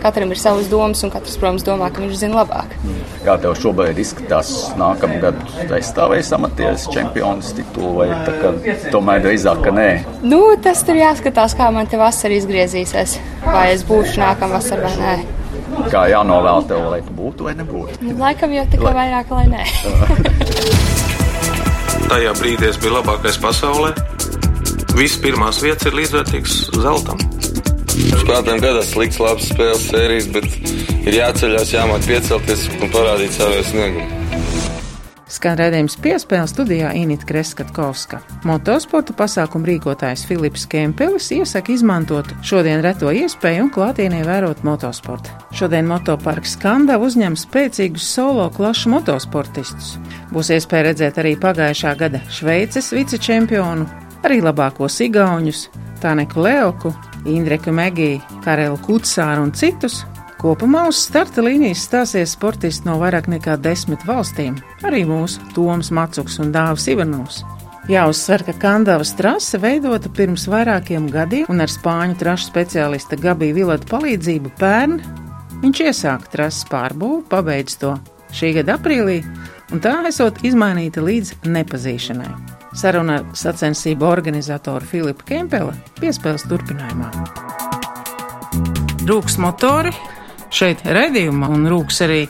katram 0.02 0.34
ir 0.34 0.42
savas 0.42 0.70
domas, 0.72 1.04
un 1.06 1.14
katrs, 1.14 1.38
protams, 1.42 1.66
domā, 1.68 1.92
ka 1.94 2.04
viņš 2.04 2.18
zina 2.22 2.42
labāk. 2.42 2.74
Kā 3.26 3.38
tev 3.42 3.56
šobrīd 3.62 4.00
izskatās, 4.02 4.52
nākamā 4.80 5.22
gada 5.24 5.78
aizstāvēs 5.78 6.34
amatieris 6.38 6.88
čempions 6.94 7.54
titulu, 7.58 7.94
vai 8.02 8.10
tā, 8.28 8.36
ka, 8.42 8.76
tomēr 8.94 9.24
drīzāk, 9.26 9.64
ka 9.66 9.74
nē? 9.76 9.90
Nu, 10.26 10.42
tas 10.62 10.84
tur 10.86 11.00
jāskatās, 11.00 11.58
kā 11.58 11.72
man 11.74 11.90
te 11.90 12.02
vasara 12.02 12.38
izgriezīsies, 12.38 13.18
vai 13.46 13.72
es 13.74 13.86
būšu 13.88 14.22
nākamā 14.22 14.60
vasara 14.60 14.90
vai 14.90 14.96
nē. 15.02 15.16
Kā 15.92 16.06
jānovēl 16.08 16.70
tev, 16.70 16.86
lai 16.94 17.02
tu 17.04 17.14
būtu 17.18 17.50
vai 17.50 17.56
nebūtu? 17.58 18.14
Laikam 18.22 18.54
jau 18.56 18.68
tikai 18.72 18.94
vairāk, 19.02 19.34
lai 19.36 19.48
nē. 19.58 20.94
Tajā 22.06 22.34
brīdī 22.38 22.70
es 22.70 22.78
biju 22.82 22.98
labākais 23.00 23.40
pasaulē. 23.42 23.94
Visas 24.96 25.18
pirmās 25.24 25.62
vietas 25.64 25.90
ir 25.90 25.98
līdzvērtīgas 26.00 26.58
zeltam. 26.84 27.22
Spēlētājiem 27.96 28.62
gadās 28.64 28.92
slikts, 28.94 29.22
labs 29.24 29.50
spēles 29.52 29.88
sērijas, 29.90 30.30
bet 30.36 30.48
ir 31.06 31.18
jāceļās, 31.20 31.74
jāmāk 31.76 32.06
piecelties 32.08 32.68
un 32.80 32.94
parādīt 32.94 33.36
savu 33.36 33.64
sniegumu. 33.72 34.25
Skan 35.36 35.58
redzējums 35.60 35.98
piespēle 36.00 36.48
studijā 36.48 36.94
Inita 36.96 37.28
Kreskatkovska. 37.28 38.22
Motosporta 38.48 39.12
pasākumu 39.18 39.68
rīkotājs 39.68 40.24
Filips 40.30 40.64
Kempelis 40.72 41.28
iesaka 41.36 41.74
izmantot 41.74 42.30
šodien 42.46 42.80
reto 42.86 43.12
iespēju 43.12 43.66
un 43.66 43.72
klātienē 43.76 44.22
vērot 44.24 44.64
motosportu. 44.64 45.34
Šodien 45.52 45.90
motoparks 45.92 46.56
Skanda 46.56 46.96
uzņem 47.04 47.36
spēcīgus 47.42 48.08
solo 48.16 48.48
klašu 48.56 48.94
motosportistus. 48.96 49.98
Būs 50.32 50.54
iespēja 50.56 50.92
redzēt 50.92 51.20
arī 51.20 51.36
pagājušā 51.42 51.96
gada 52.00 52.24
Šveices 52.32 52.94
vicečempionu, 52.96 53.90
arī 54.24 54.40
labākos 54.46 55.02
igauņus, 55.04 55.68
Tāneku 56.00 56.48
Leoku, 56.48 56.96
Indreku 57.28 57.76
Megiju, 57.76 58.24
Karelu 58.46 58.80
Kutsāru 58.88 59.50
un 59.50 59.52
citus, 59.58 60.06
Kopumā 60.46 60.84
uz 60.86 61.00
starta 61.02 61.42
līnijas 61.42 61.88
stāsies 61.88 62.36
sportisti 62.36 62.86
no 62.86 63.00
vairāk 63.02 63.26
nekā 63.34 63.56
desmit 63.58 64.04
valstīm, 64.06 64.60
arī 64.86 65.00
mūsu 65.10 65.42
Toms 65.56 65.88
Macuks 65.90 66.36
un 66.44 66.52
Dāvis 66.54 66.86
Ivanovs. 66.92 67.40
Jāuzsver, 67.90 68.44
ka 68.46 68.54
Kandavas 68.62 69.16
trase 69.18 69.58
veidota 69.58 70.12
pirms 70.14 70.44
vairākiem 70.46 71.08
gadiem, 71.10 71.50
un 71.50 71.66
ar 71.66 71.74
spāņu 71.74 72.20
trašu 72.22 72.52
speciālista 72.52 73.18
Gabija 73.18 73.56
Vilata 73.58 73.90
palīdzību 73.90 74.52
pērn 74.60 75.00
viņš 75.64 75.82
iesāka 75.88 76.30
trases 76.36 76.70
pārbūvi, 76.70 77.24
pabeidz 77.32 77.80
to 77.82 77.96
šī 78.30 78.52
gada 78.60 78.76
aprīlī, 78.78 79.24
un 79.74 79.82
tā 79.82 79.96
esot 80.12 80.44
izmainīta 80.46 81.02
līdz 81.02 81.40
nepazīšanai. 81.56 82.30
Saruna 82.78 83.24
ar 83.24 83.32
sacensību 83.34 84.06
organizatoru 84.06 84.94
Filipu 84.94 85.26
Kempeli 85.26 85.74
piespēles 85.98 86.46
turpinājumā. 86.52 87.10
Rūks 89.10 89.40
motori, 89.42 89.92
šeit 90.56 90.86
raidījumā 90.88 91.50
un 91.52 91.68
rūks 91.72 92.02
arī 92.06 92.22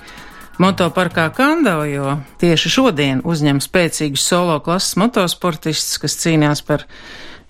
motoparkā 0.61 1.27
Kandava, 1.35 1.85
jo 1.89 2.17
tieši 2.41 2.71
šodien 2.71 3.21
uzņem 3.27 3.61
spēcīgus 3.63 4.25
solo 4.25 4.57
klases 4.65 4.97
motosportistus, 5.01 5.99
kas 6.01 6.17
cīnās 6.23 6.63
par 6.65 6.87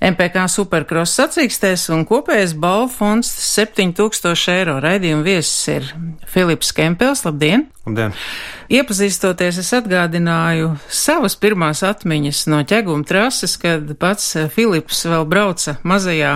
MPK 0.04 0.50
superkross 0.52 1.16
sacīkstēs 1.16 1.88
un 1.96 2.04
kopējais 2.08 2.54
balvu 2.60 2.90
fonds 2.92 3.30
7000 3.56 4.52
eiro. 4.52 4.76
Raidījuma 4.84 5.24
viesis 5.24 5.70
ir 5.72 5.88
Filips 6.28 6.74
Kempels. 6.76 7.24
Labdien! 7.24 7.70
Labdien! 7.88 8.12
Iepazīstoties, 8.76 9.60
es 9.62 9.72
atgādināju 9.78 10.74
savas 10.92 11.38
pirmās 11.40 11.84
atmiņas 11.86 12.44
no 12.52 12.60
ķeguma 12.68 13.08
trases, 13.08 13.56
kad 13.62 13.92
pats 14.02 14.34
Filips 14.52 15.06
vēl 15.08 15.24
brauca 15.30 15.78
mazajā 15.88 16.34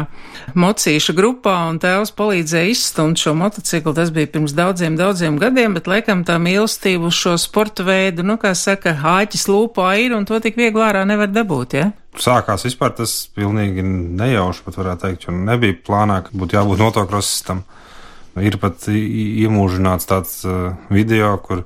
mocīša 0.56 1.16
grupā 1.18 1.56
un 1.68 1.82
tēvs 1.84 2.14
palīdzēja 2.16 2.72
izstumt 2.72 3.20
šo 3.20 3.36
motociklu. 3.38 3.96
Tas 3.98 4.14
bija 4.16 4.32
pirms 4.32 4.56
daudziem, 4.56 4.96
daudziem 5.00 5.40
gadiem, 5.42 5.76
bet 5.76 5.90
laikam 5.90 6.24
tā 6.24 6.40
mīlestība 6.40 7.10
uz 7.12 7.18
šo 7.20 7.36
sporta 7.42 7.84
veidu, 7.84 8.24
nu, 8.24 8.40
kā 8.40 8.54
saka, 8.56 8.96
āķis 9.20 9.50
lūpā 9.52 9.96
ir 10.06 10.16
un 10.16 10.30
to 10.30 10.40
tik 10.40 10.56
viegli 10.60 10.86
ārā 10.86 11.04
nevar 11.10 11.34
dabūt, 11.34 11.76
ja? 11.76 11.92
Sākās 12.20 12.66
vispār 12.68 12.92
tas 12.98 13.14
pilnīgi 13.36 13.84
nejauši, 13.84 14.64
pat 14.66 14.78
varētu 14.82 15.06
teikt, 15.06 15.28
jo 15.28 15.36
nebija 15.36 15.78
plānā, 15.88 16.20
ka 16.26 16.36
būtu 16.36 16.58
jābūt 16.58 16.84
motokrosistam. 16.84 17.64
Ir 18.40 18.58
pat 18.60 18.86
iemūžināts 18.92 20.08
tāds 20.08 20.34
uh, 20.48 20.74
video, 20.92 21.32
kur 21.44 21.64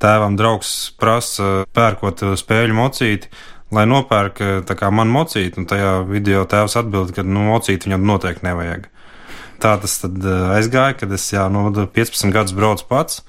tēvam 0.00 0.36
draugs 0.38 0.72
prasa 1.00 1.66
pērkot 1.76 2.24
spēļu 2.40 2.76
mocīti, 2.76 3.30
lai 3.74 3.84
nopērk 3.88 4.40
kā 4.68 4.90
man 4.94 5.12
mocīti, 5.12 5.60
un 5.60 5.68
tajā 5.68 5.92
video 6.08 6.46
tēvs 6.48 6.78
atbild, 6.80 7.12
ka 7.16 7.24
nu, 7.26 7.44
mocīti 7.50 7.90
viņam 7.90 8.08
noteikti 8.08 8.48
nevajag. 8.48 8.88
Tā 9.60 9.74
tas 9.82 9.98
tad 10.00 10.22
aizgāja, 10.54 10.96
kad 11.00 11.12
es 11.12 11.26
jau 11.32 11.48
no 11.52 11.66
15 11.74 12.32
gadus 12.32 12.56
braucu 12.56 12.86
pats. 12.88 13.20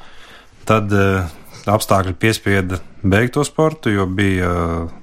Tad 0.70 0.94
uh, 0.94 1.28
apstākļi 1.68 2.16
piespieda 2.20 2.80
beigt 3.04 3.36
to 3.36 3.44
sportu, 3.48 3.92
jo 3.92 4.06
bija 4.08 4.50
uh, 4.54 4.96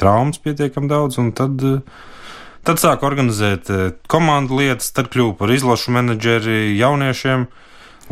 traumas 0.00 0.40
pietiekami 0.42 0.90
daudz, 0.90 1.18
un 1.22 1.32
tad, 1.36 1.62
tad 2.66 2.82
sāku 2.82 3.08
organizēt 3.08 3.70
komandu 4.10 4.62
lietas, 4.62 4.92
tad 4.96 5.12
kļuvu 5.12 5.36
par 5.40 5.52
izlašu 5.54 5.94
menedžeri 5.98 6.74
jauniešiem. 6.78 7.48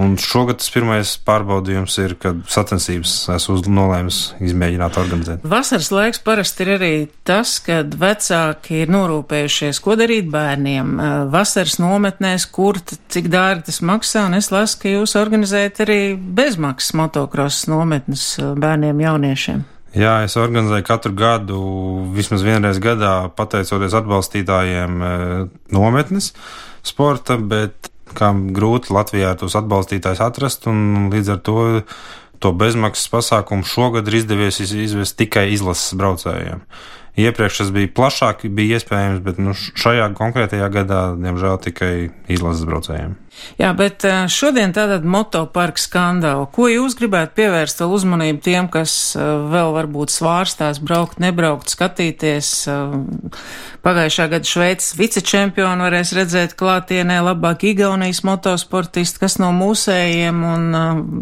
Un 0.01 0.15
šogad 0.17 0.57
tas 0.57 0.71
pirmais 0.73 1.11
pārbaudījums 1.21 1.99
ir, 2.01 2.15
kad 2.17 2.39
sacensības 2.49 3.13
esmu 3.35 3.59
nolēmis 3.77 4.21
izmēģināt 4.41 4.97
organizēt. 4.97 5.43
Vasaras 5.45 5.91
laiks 5.93 6.23
parasti 6.25 6.65
ir 6.65 6.71
arī 6.79 6.93
tas, 7.29 7.59
kad 7.61 7.93
vecāki 8.01 8.81
ir 8.87 8.93
norūpējušies, 8.95 9.83
ko 9.85 9.99
darīt 10.01 10.31
bērniem. 10.33 10.95
Vasaras 11.33 11.77
nometnēs, 11.83 12.49
kur, 12.49 12.81
cik 13.13 13.29
dārgi 13.33 13.69
tas 13.69 13.83
maksā, 13.85 14.25
un 14.31 14.39
es 14.41 14.49
lasu, 14.55 14.81
ka 14.81 14.95
jūs 14.95 15.13
organizējat 15.21 15.85
arī 15.85 16.01
bezmaksas 16.17 16.97
motocross 16.97 17.69
nometnes 17.69 18.31
bērniem 18.41 19.05
jauniešiem. 19.05 19.61
Jā, 19.93 20.23
es 20.25 20.39
organizēju 20.41 20.87
katru 20.89 21.13
gadu, 21.17 21.59
vismaz 22.17 22.45
vienreiz 22.47 22.81
gadā, 22.81 23.29
pateicoties 23.37 23.93
atbalstītājiem, 23.99 25.03
nometnes 25.75 26.31
sporta, 26.87 27.37
bet 27.37 27.91
kā 28.17 28.33
grūti 28.57 28.93
Latvijā 28.93 29.35
tos 29.41 29.57
atbalstītājus 29.61 30.25
atrast, 30.25 30.67
un 30.69 31.11
līdz 31.13 31.37
ar 31.37 31.45
to 31.45 31.61
to 32.43 32.51
bezmaksas 32.59 33.11
pasākumu 33.13 33.67
šogad 33.67 34.09
ir 34.11 34.19
izdevies 34.19 34.59
izvest 34.65 35.15
tikai 35.21 35.47
izlases 35.55 35.95
braucējiem. 35.99 36.65
Iepriekš 37.13 37.59
tas 37.59 37.71
bija 37.75 37.91
plašāk, 37.93 38.47
bija 38.57 38.79
iespējams, 38.79 39.19
bet 39.21 39.37
nu, 39.37 39.53
šajā 39.53 40.07
konkrētajā 40.17 40.69
gadā, 40.73 41.01
diemžēl, 41.21 41.59
tikai 41.61 41.93
izlases 42.33 42.65
braucējiem. 42.65 43.19
Jā, 43.61 43.75
bet 43.77 44.07
šodien 44.33 44.73
tātad 44.73 45.05
motoparka 45.05 45.81
skandāla. 45.81 46.47
Ko 46.53 46.71
jūs 46.73 46.97
gribētu 46.97 47.37
pievērst 47.37 47.85
vēl 47.85 47.93
uzmanību 47.99 48.41
tiem, 48.45 48.71
kas 48.73 48.95
vēl 49.19 49.75
varbūt 49.77 50.13
svārstās 50.15 50.81
braukt, 50.81 51.21
nebraukt, 51.21 51.73
skatīties? 51.73 52.55
Pagājušā 53.85 54.31
gada 54.33 54.49
Šveices 54.49 54.97
vicečempionu 54.97 55.89
varēs 55.89 56.15
redzēt 56.17 56.57
klātienē 56.57 57.21
labāk 57.29 57.69
Igaunijas 57.75 58.23
motosportisti, 58.25 59.21
kas 59.21 59.37
no 59.43 59.53
mūsējiem 59.57 60.45
un, 60.49 60.69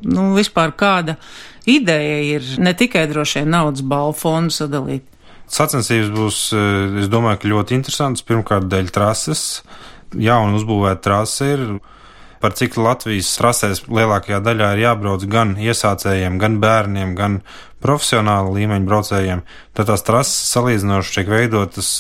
nu, 0.07 0.33
vispār 0.39 0.75
kāda 0.79 1.19
ideja 1.67 2.21
ir 2.37 2.53
ne 2.63 2.79
tikai 2.79 3.09
droši 3.11 3.43
vien 3.43 3.57
naudas 3.59 3.83
balvu 3.83 4.19
fondu 4.23 4.55
sadalīt. 4.55 5.07
Sacensības 5.51 6.11
būs, 6.15 6.41
es 7.03 7.09
domāju, 7.11 7.51
ļoti 7.55 7.75
interesantas. 7.79 8.27
Pirmkārt, 8.27 8.69
dēļ 8.71 8.93
trases. 8.95 9.63
Jauna 10.15 10.59
uzbūvēta 10.59 11.03
trase 11.09 11.49
ir. 11.57 11.65
Par 12.41 12.55
cik 12.57 12.79
Latvijas 12.81 13.35
trasēs 13.37 13.83
lielākajā 13.91 14.39
daļā 14.41 14.71
ir 14.73 14.85
jābrauc 14.87 15.27
gan 15.29 15.59
iesācējiem, 15.61 16.39
gan 16.41 16.57
bērniem, 16.63 17.13
gan 17.19 17.43
profesionāla 17.85 18.55
līmeņa 18.55 18.89
braucējiem, 18.89 19.43
tad 19.77 19.91
tās 19.91 20.07
trases 20.07 20.49
salīdzinoši 20.55 21.19
tiek 21.19 21.29
veidotas 21.29 21.91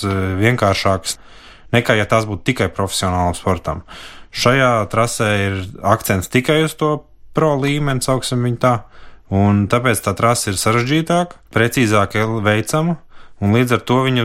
vienkāršākas 0.40 1.18
nekā 1.74 1.96
ja 1.98 2.06
tās 2.08 2.26
būtu 2.28 2.46
tikai 2.50 2.70
profesionālam 2.74 3.36
sportam. 3.38 3.84
Šajā 4.30 4.72
trasē 4.90 5.30
ir 5.44 5.60
akcents 5.86 6.30
tikai 6.30 6.62
uz 6.66 6.76
to 6.78 7.00
pro 7.34 7.54
līmeni, 7.58 8.02
sauksim 8.04 8.42
viņu 8.46 8.60
tā, 8.62 8.74
un 9.34 9.66
tāpēc 9.70 10.02
tā 10.04 10.14
trase 10.18 10.52
ir 10.52 10.58
sarežģītāka, 10.60 11.40
precīzāk 11.54 12.16
veicama 12.46 12.98
Un 13.40 13.54
līdz 13.56 13.78
ar 13.78 13.84
to 13.88 14.02
viņu 14.04 14.24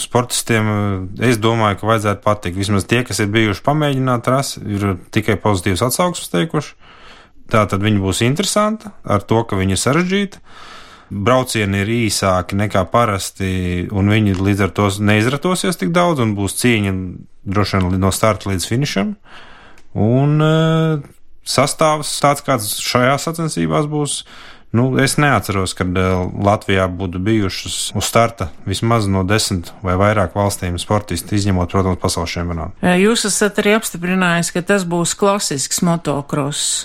sportistiem, 0.00 0.68
es 1.20 1.36
domāju, 1.36 1.76
ka 1.82 1.88
vajadzētu 1.90 2.22
patikt. 2.24 2.56
Vismaz 2.56 2.86
tie, 2.88 3.02
kas 3.04 3.20
ir 3.20 3.28
bijuši 3.34 3.64
pamēģināt 3.66 4.24
trasi, 4.24 4.62
ir 4.64 4.94
tikai 5.12 5.36
pozitīvas 5.42 5.84
atsauksmes 5.84 6.32
teikuši. 6.32 6.72
Tā 7.52 7.66
tad 7.70 7.84
viņi 7.84 8.00
būs 8.02 8.24
interesanti 8.26 8.88
ar 9.04 9.22
to, 9.28 9.42
ka 9.44 9.58
viņi 9.60 9.76
ir 9.76 9.82
sarežģīti. 9.82 10.40
Braucieni 11.06 11.84
ir 11.84 11.92
īsāki 12.08 12.56
nekā 12.58 12.82
parasti, 12.90 13.50
un 13.94 14.08
viņi 14.10 14.34
līdz 14.40 14.64
ar 14.66 14.72
to 14.74 14.88
neizratosies 15.04 15.78
tik 15.78 15.92
daudz, 15.94 16.24
un 16.24 16.32
būs 16.38 16.56
cīņa 16.58 16.94
droši 17.46 17.84
vien 17.84 18.00
no 18.02 18.10
starta 18.10 18.50
līdz 18.50 18.66
finišam. 18.66 19.12
Un 20.06 20.42
uh, 20.42 21.04
sastāvs 21.46 22.10
tāds, 22.24 22.42
kāds 22.46 22.72
šajā 22.82 23.14
sacensībās 23.22 23.86
būs, 23.90 24.18
Nu, 24.74 24.88
es 25.00 25.14
neatceros, 25.16 25.72
kad 25.78 25.94
uh, 25.94 26.26
Latvijā 26.42 26.88
būtu 26.90 27.20
bijušas 27.22 27.76
uz 27.96 28.06
starta 28.08 28.48
vismaz 28.66 29.06
no 29.08 29.22
desmit 29.24 29.70
vai 29.84 29.94
vairāk 30.00 30.34
valstīm 30.36 30.76
sportisti, 30.82 31.38
izņemot, 31.38 31.70
protams, 31.72 32.00
pasaules 32.02 32.34
čempionātu. 32.34 32.90
Jūs 33.00 33.28
esat 33.30 33.60
arī 33.62 33.76
apstiprinājis, 33.78 34.50
ka 34.52 34.64
tas 34.66 34.84
būs 34.88 35.14
klasisks 35.18 35.80
motocross, 35.86 36.84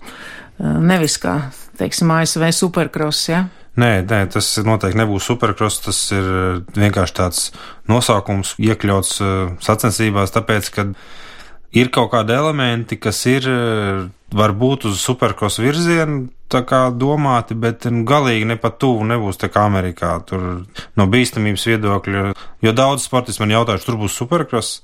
nevis 0.62 1.18
kā, 1.22 1.36
teiksim, 1.82 2.14
ASV 2.14 2.52
supercross, 2.56 3.32
ja? 3.34 3.48
Nē, 3.82 4.02
nē, 4.04 4.26
tas 4.34 4.50
noteikti 4.68 5.00
nebūs 5.00 5.26
supercross. 5.32 5.80
Tas 5.86 6.00
ir 6.12 6.26
vienkārši 6.76 7.16
tāds 7.16 7.44
nosaukums, 7.90 8.58
iekļauts 8.60 9.22
sacensībās, 9.64 10.34
tāpēc, 10.36 10.70
ka 10.76 10.86
ir 11.80 11.92
kaut 11.96 12.12
kādi 12.12 12.36
elementi, 12.36 13.00
kas 13.00 13.24
ir 13.32 13.48
varbūt 14.36 14.90
uz 14.92 15.00
supercross 15.00 15.62
virzienu, 15.64 16.28
tā 16.52 16.62
kā 16.68 16.82
domāti, 16.94 17.56
bet 17.58 17.88
nu, 17.92 18.04
galīgi 18.08 18.48
ne 18.50 18.58
pat 18.60 18.78
tuvu 18.82 19.06
nebūs 19.08 19.40
tā 19.42 19.50
kā 19.52 19.66
Amerikā. 19.70 20.14
Tur 20.28 20.46
no 21.00 21.08
bīstamības 21.12 21.66
viedokļa, 21.72 22.24
jo 22.66 22.74
daudz 22.76 23.08
sportisti 23.08 23.44
man 23.44 23.56
jautājuši, 23.56 23.88
tur 23.88 24.00
būs 24.02 24.18
superkross. 24.20 24.82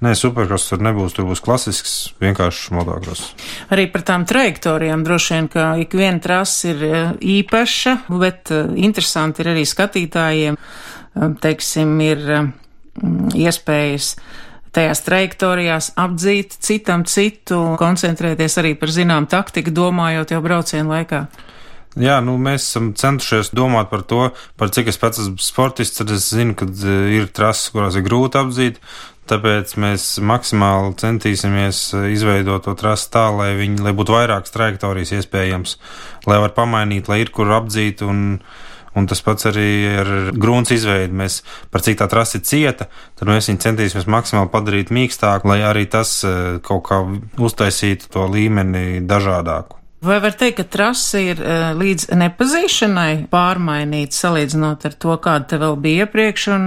Nē, 0.00 0.14
superkross 0.16 0.70
tur 0.70 0.80
nebūs, 0.80 1.12
tur 1.12 1.26
būs 1.28 1.42
klasisks, 1.44 1.96
vienkāršs 2.24 2.70
motocross. 2.72 3.34
Arī 3.74 3.84
par 3.92 4.06
tām 4.08 4.24
trajektorijām 4.28 5.04
droši 5.04 5.34
vien, 5.34 5.48
ka 5.52 5.66
ik 5.82 5.96
viena 5.96 6.22
trasa 6.24 6.70
ir 6.72 6.84
eh, 6.88 7.10
īpaša, 7.36 7.96
bet 8.08 8.52
eh, 8.56 8.70
interesanti 8.80 9.44
ir 9.44 9.52
arī 9.52 9.66
skatītājiem, 9.68 10.56
eh, 10.56 11.34
teiksim, 11.44 11.92
ir 12.06 12.24
iespējas 13.36 14.14
tajās 14.76 15.02
trajektorijās 15.06 15.92
apdzīt 15.98 16.56
citam 16.62 17.04
citu, 17.08 17.58
koncentrēties 17.80 18.58
arī 18.62 18.74
par 18.78 18.92
zinām 18.94 19.26
taktiku, 19.30 19.72
domājot 19.74 20.34
jau 20.34 20.42
braucienu 20.44 20.94
laikā. 20.94 21.24
Jā, 21.98 22.20
nu, 22.22 22.36
mēs 22.38 22.68
esam 22.68 22.92
centušies 22.94 23.50
domāt 23.56 23.88
par 23.90 24.04
to, 24.06 24.28
par 24.60 24.70
cik 24.70 24.92
es 24.92 24.98
pats 25.00 25.18
esmu 25.24 25.42
sportists, 25.42 25.98
tad 25.98 26.12
es 26.14 26.28
zinu, 26.30 26.54
ka 26.54 26.68
e, 26.70 26.98
ir 27.16 27.26
trases, 27.34 27.72
kurās 27.74 27.98
ir 27.98 28.06
grūti 28.06 28.38
apdzīt. 28.38 28.78
Tāpēc 29.30 29.74
mēs 29.78 30.04
maksimāli 30.26 30.94
centīsimies 31.02 31.82
e, 31.98 32.04
izveidot 32.14 32.62
to 32.66 32.76
trasi 32.78 33.10
tā, 33.10 33.26
lai, 33.34 33.50
viņi, 33.58 33.82
lai 33.82 33.94
būtu 33.98 34.14
vairākas 34.14 34.54
trajektorijas 34.54 35.16
iespējams, 35.18 35.76
lai 36.30 36.38
var 36.46 36.54
pamainīt, 36.54 37.10
lai 37.10 37.24
ir 37.24 37.34
kur 37.34 37.50
apdzīt 37.58 38.06
un, 38.06 38.38
Un 38.98 39.06
tas 39.06 39.20
pats 39.22 39.46
arī 39.46 39.70
ar 40.00 40.08
grūns 40.34 40.72
izveidi. 40.74 41.14
Mēs 41.14 41.40
par 41.70 41.84
cik 41.86 42.00
tā 42.00 42.08
trase 42.10 42.40
ir 42.40 42.46
cieta, 42.46 42.88
tad 43.18 43.28
mēs 43.30 43.50
viņu 43.50 43.62
centīsimies 43.62 44.08
maksimāli 44.10 44.50
padarīt 44.50 44.94
mīkstāku, 44.94 45.50
lai 45.50 45.60
arī 45.66 45.86
tas 45.90 46.16
eh, 46.26 46.56
kaut 46.66 46.88
kā 46.88 47.04
uztaisītu 47.38 48.10
to 48.10 48.26
līmeni 48.30 49.04
dažādāku. 49.06 49.78
Vai 50.00 50.16
var 50.16 50.32
teikt, 50.32 50.56
ka 50.56 50.64
trase 50.64 51.20
ir 51.28 51.42
eh, 51.44 51.70
līdz 51.76 52.08
nepazīšanai 52.16 53.28
pārmainīta 53.30 54.16
salīdzinot 54.16 54.88
ar 54.88 54.98
to, 54.98 55.14
kāda 55.22 55.52
te 55.52 55.60
vēl 55.60 55.76
bija 55.78 56.06
iepriekš? 56.08 56.46
Un, 56.56 56.66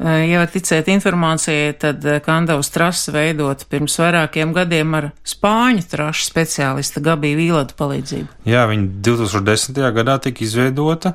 eh, 0.00 0.24
ja 0.32 0.40
var 0.42 0.50
ticēt 0.50 0.90
informācijai, 0.90 1.76
tad 1.78 2.08
Kandavas 2.26 2.72
trase 2.74 3.14
veidot 3.14 3.62
pirms 3.70 4.00
vairākiem 4.02 4.56
gadiem 4.56 4.98
ar 4.98 5.12
spāņu 5.22 5.86
trašu 5.94 6.26
speciālista 6.26 7.04
Gabija 7.04 7.38
Vīladu 7.38 7.78
palīdzību. 7.78 8.42
Jā, 8.50 8.66
viņa 8.72 8.90
2010. 9.12 9.78
gadā 10.00 10.18
tika 10.26 10.42
izveidota. 10.48 11.14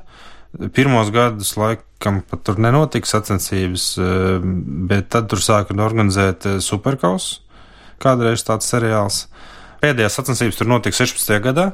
Pirmos 0.55 1.11
gadus 1.11 1.51
laikam 1.59 2.21
pat 2.25 2.45
tur 2.47 2.59
nenotika 2.61 3.09
sacensības, 3.09 3.97
eh, 3.99 4.39
bet 4.89 5.09
tad 5.13 5.27
tur 5.29 5.43
sāka 5.43 5.75
organizēt 5.75 6.47
eh, 6.47 6.59
superkaus, 6.63 7.41
kādreiz 7.99 8.45
tāds 8.47 8.69
seriāls. 8.71 9.25
Pēdējās 9.83 10.17
sacensības 10.17 10.57
tur 10.57 10.71
notika 10.71 10.97
16. 10.97 11.37
gadā, 11.43 11.67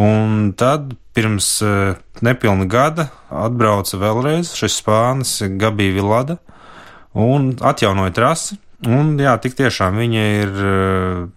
un 0.00 0.54
tad 0.56 0.96
pirms 1.14 1.60
eh, 1.62 1.94
nepilna 2.24 2.66
gada 2.66 3.10
atbrauca 3.28 4.00
vēlreiz 4.00 4.54
šis 4.56 4.80
spānis 4.80 5.36
Gabija 5.60 5.94
Vilada 6.00 6.38
un 7.14 7.52
atjaunoja 7.60 8.16
trasi. 8.16 8.58
Un, 8.82 9.14
jā, 9.20 9.36
tik 9.38 9.52
tiešām 9.54 9.94
viņa 9.94 10.22
ir 10.40 10.56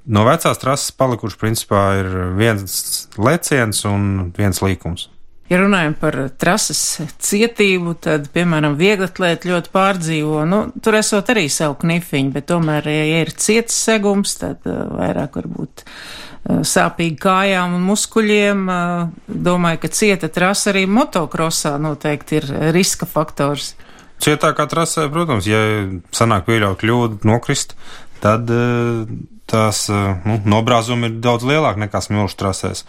no 0.10 0.24
vecās 0.26 0.58
trases 0.58 0.90
palikuši, 0.98 1.38
principā, 1.38 1.84
ir 2.00 2.08
viens 2.40 3.06
leciens 3.22 3.84
un 3.86 4.32
viens 4.34 4.64
līkums. 4.66 5.12
Ja 5.46 5.60
runājam 5.62 5.94
par 6.02 6.16
trases 6.42 6.80
cietību, 7.22 7.94
tad, 8.02 8.32
piemēram, 8.34 8.80
vieglatlēti 8.80 9.52
ļoti 9.52 9.70
pārdzīvo. 9.76 10.40
Nu, 10.50 10.62
tur 10.82 10.98
esot 10.98 11.30
arī 11.30 11.46
savu 11.54 11.78
knifiņu, 11.84 12.32
bet 12.34 12.48
tomēr, 12.50 12.90
ja 12.90 13.20
ir 13.22 13.30
ciets 13.38 13.78
segums, 13.78 14.34
tad 14.42 14.66
uh, 14.66 14.88
vairāk 14.98 15.38
varbūt 15.38 15.84
uh, 15.86 16.64
sāpīgi 16.66 17.20
kājām 17.22 17.78
un 17.78 17.86
muskuļiem. 17.92 18.66
Uh, 18.66 19.36
domāju, 19.46 19.84
ka 19.84 19.94
cieta 19.94 20.32
trasa 20.34 20.72
arī 20.74 20.88
motokrosā 20.90 21.76
noteikti 21.78 22.42
ir 22.42 22.50
riska 22.74 23.06
faktors. 23.06 23.76
Cietākā 24.26 24.66
trasē, 24.72 25.06
protams, 25.14 25.46
ja 25.46 25.62
sanāk 26.16 26.50
pieļaut 26.50 26.82
kļūdu, 26.82 27.22
nokrist, 27.30 27.78
tad 28.24 28.50
tās 29.50 29.86
eh, 29.94 30.26
nu, 30.26 30.40
nobrāzumi 30.56 31.10
ir 31.10 31.20
daudz 31.24 31.46
lielāki 31.48 31.86
nekā 31.86 32.02
smilšu 32.02 32.40
trasēs. 32.42 32.86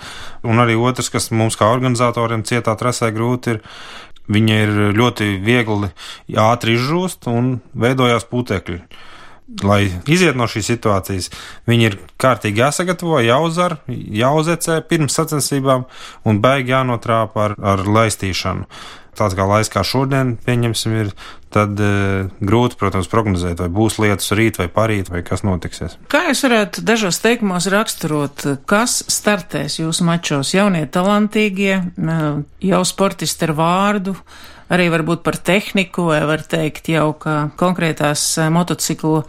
Un 0.46 0.62
arī 0.62 0.76
otrs, 0.78 1.10
kas 1.12 1.30
mums 1.30 1.58
kā 1.58 1.68
organizatoriem 1.72 2.46
cietā 2.48 2.76
trasē 2.78 3.12
grūti, 3.14 3.56
ir 3.56 3.62
viņa 4.32 4.62
ir 4.64 4.72
ļoti 4.96 5.36
viegli 5.42 5.90
ātri 6.40 6.76
izžūst 6.76 7.28
un 7.30 7.58
veidojās 7.78 8.26
putekļi. 8.30 8.80
Lai 9.62 9.84
iziet 10.10 10.34
no 10.34 10.48
šīs 10.50 10.72
situācijas, 10.72 11.28
viņi 11.70 11.84
ir 11.86 11.96
kārtīgi 12.18 12.64
jāsagatavo, 12.64 13.20
jāuzvar, 13.22 13.76
jāuzecē 13.86 14.80
pirms 14.90 15.14
sacensībām 15.14 15.84
un 16.26 16.40
beig 16.42 16.72
jānotrāpa 16.72 17.44
ar, 17.44 17.58
ar 17.74 17.84
laistīšanu 17.86 18.66
tāds 19.16 19.36
kā 19.36 19.46
laiks 19.48 19.70
kā 19.72 19.82
šodien, 19.86 20.34
pieņemsim, 20.44 20.96
ir, 21.00 21.12
tad 21.54 21.78
e, 21.80 21.90
grūti, 22.44 22.78
protams, 22.80 23.08
prognozēt, 23.12 23.62
vai 23.62 23.68
būs 23.72 23.98
lietas 24.02 24.32
rīt 24.36 24.60
vai 24.60 24.68
parīt, 24.72 25.10
vai 25.12 25.22
kas 25.26 25.44
notiksies. 25.46 25.96
Kā 26.12 26.26
jūs 26.28 26.44
varētu 26.46 26.84
dažos 26.86 27.20
teikumos 27.24 27.68
raksturot, 27.72 28.44
kas 28.68 28.98
startēs 29.12 29.80
jūsu 29.80 30.06
mačos? 30.06 30.52
Jaunie 30.56 30.84
talantīgie, 30.92 31.78
e, 31.80 32.18
jau 32.70 32.82
sportisti 32.88 33.48
ar 33.48 33.56
vārdu, 33.56 34.16
arī 34.72 34.88
varbūt 34.92 35.22
par 35.26 35.38
tehniku, 35.38 36.08
vai 36.10 36.22
var 36.28 36.42
teikt 36.46 36.90
jau, 36.92 37.12
ka 37.20 37.48
konkrētās 37.60 38.24
e, 38.40 38.50
motociklu 38.52 39.22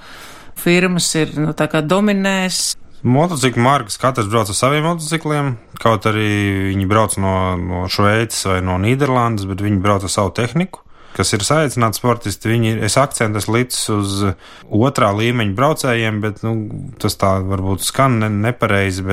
firmas 0.57 1.13
ir, 1.19 1.35
nu, 1.37 1.53
dominēs, 1.53 2.75
Motociklu 3.07 3.61
markas 3.61 3.99
katrs 4.01 4.25
brauc 4.27 4.49
ar 4.49 4.57
saviem 4.57 4.81
motocikliem, 4.87 5.51
kaut 5.77 6.07
arī 6.09 6.71
viņi 6.71 6.87
brauc 6.89 7.13
no, 7.21 7.33
no 7.61 7.83
Šveices 7.93 8.41
vai 8.49 8.57
no 8.65 8.79
Nīderlandes, 8.81 9.45
bet 9.47 9.61
viņi 9.61 9.77
brauc 9.83 10.07
ar 10.07 10.11
savu 10.11 10.33
tehniku 10.35 10.81
kas 11.17 11.33
ir 11.33 11.43
saicināti 11.45 11.97
sportisti, 11.97 12.51
viņi 12.51 12.73
ir 12.75 12.97
akcentus 13.01 13.47
licis 13.49 13.87
uz 13.93 14.13
otrā 14.69 15.09
līmeņa 15.17 15.55
braucējiem, 15.57 16.19
bet 16.21 16.43
nu, 16.45 16.53
tas 17.01 17.17
tā 17.19 17.37
varbūt 17.47 17.85
skan 17.85 18.19
ne, 18.21 18.29
nepareizi, 18.45 19.05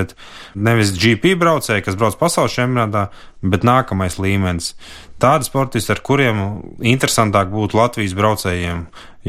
nevis 0.55 0.93
GP 0.99 1.35
braucēji, 1.41 1.87
kas 1.87 1.99
brauc 2.01 2.19
pasaules 2.21 2.57
čempionātā, 2.57 3.07
bet 3.45 3.65
nākamais 3.67 4.19
līmenis. 4.21 4.75
Tādi 5.23 5.47
sportisti, 5.47 5.93
ar 5.95 6.01
kuriem 6.05 6.41
interesantāk 6.85 7.53
būtu 7.53 7.79
Latvijas 7.79 8.17
braucējiem, 8.19 8.81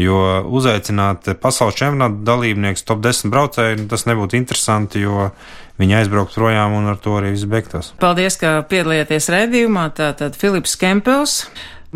jo 0.01 0.17
uzaicināt 0.57 1.29
pasaules 1.39 1.77
čempionāta 1.77 2.25
dalībniekus, 2.25 2.83
top 2.87 3.03
10 3.05 3.31
braucēju, 3.31 3.85
tas 3.91 4.07
nebūtu 4.09 4.39
interesanti, 4.39 5.05
jo 5.05 5.29
viņi 5.79 5.99
aizbraukt 6.01 6.35
projām 6.35 6.75
un 6.79 6.89
ar 6.91 6.99
to 7.01 7.15
arī 7.19 7.35
viss 7.35 7.47
beigtos. 7.51 7.93
Paldies, 8.01 8.39
ka 8.41 8.57
piedalījāties 8.69 9.31
redzījumā. 9.31 9.87
Tātad 9.95 10.37
Filips 10.39 10.75
Kempels. 10.79 11.43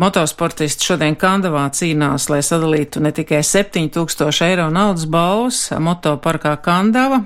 Motosportisti 0.00 0.86
šodien 0.86 1.12
Kandavā 1.18 1.66
cīnās, 1.76 2.30
lai 2.32 2.38
sadalītu 2.46 3.02
ne 3.04 3.10
tikai 3.12 3.42
7000 3.44 4.46
eiro 4.46 4.70
naudas 4.72 5.04
balvas 5.04 5.58
motoparkā 5.76 6.54
Kandava. 6.64 7.18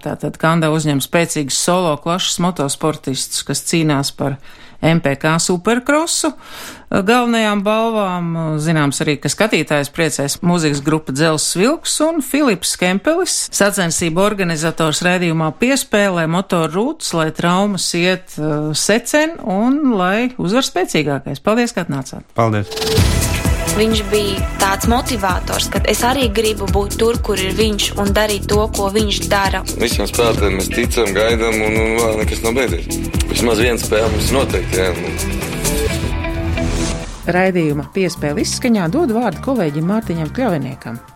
Tātad 0.00 0.38
Kandava 0.40 0.78
uzņem 0.78 1.02
spēcīgus 1.04 1.58
solo 1.60 1.92
klašas 2.00 2.38
motosportistus, 2.40 3.42
kas 3.44 3.60
cīnās 3.68 4.14
par 4.16 4.38
MPK 4.82 5.36
superkrosu. 5.42 6.32
Galvenajām 6.92 7.62
balvām 7.64 8.32
zināms 8.60 9.00
arī, 9.00 9.16
ka 9.22 9.30
skatītājs 9.32 9.88
priecēs 9.94 10.38
mūzikas 10.44 10.82
grupa 10.84 11.14
Dzels 11.16 11.46
Vilks 11.56 11.94
un 12.04 12.20
Filips 12.26 12.74
Kempelis. 12.80 13.38
Sacensību 13.54 14.20
organizators 14.20 15.00
rēdījumā 15.06 15.54
piespēlē 15.62 16.26
motoru 16.28 16.72
rūtas, 16.76 17.14
lai 17.16 17.30
traumas 17.36 17.88
iet 17.96 18.36
uh, 18.36 18.72
secen 18.76 19.38
un 19.40 19.94
lai 19.96 20.32
uzvar 20.36 20.68
spēcīgākais. 20.68 21.40
Paldies, 21.40 21.72
ka 21.72 21.86
atnācāt! 21.86 22.28
Paldies! 22.36 23.31
Viņš 23.72 24.00
bija 24.12 24.48
tāds 24.60 24.88
motivators, 24.90 25.68
ka 25.72 25.80
es 25.88 26.02
arī 26.04 26.26
gribu 26.34 26.66
būt 26.74 26.98
tur, 27.00 27.16
kur 27.24 27.40
ir 27.40 27.54
viņš 27.56 27.92
un 28.02 28.12
darīt 28.16 28.44
to, 28.50 28.60
ko 28.76 28.90
viņš 28.92 29.22
dara. 29.32 29.62
Visiem 29.80 30.06
spēlētājiem 30.10 30.58
mēs 30.60 30.68
ticam, 30.72 31.08
gaidām, 31.16 31.56
un, 31.56 31.78
un 31.80 31.96
vēl 32.00 32.20
nekas 32.20 32.42
nav 32.44 32.58
beidzies. 32.58 32.86
Vismaz 33.30 33.62
viena 33.64 33.80
spēle 33.80 34.10
mums 34.12 34.28
noteikti. 34.36 34.82
Jā. 34.82 34.90
Raidījuma 37.32 37.86
piespēle 37.94 38.42
izskaņā 38.42 38.90
dod 38.92 39.14
vārdu 39.14 39.44
kolēģim 39.46 39.88
Mārtiņam 39.88 40.30
Kļaviniekam. 40.34 41.11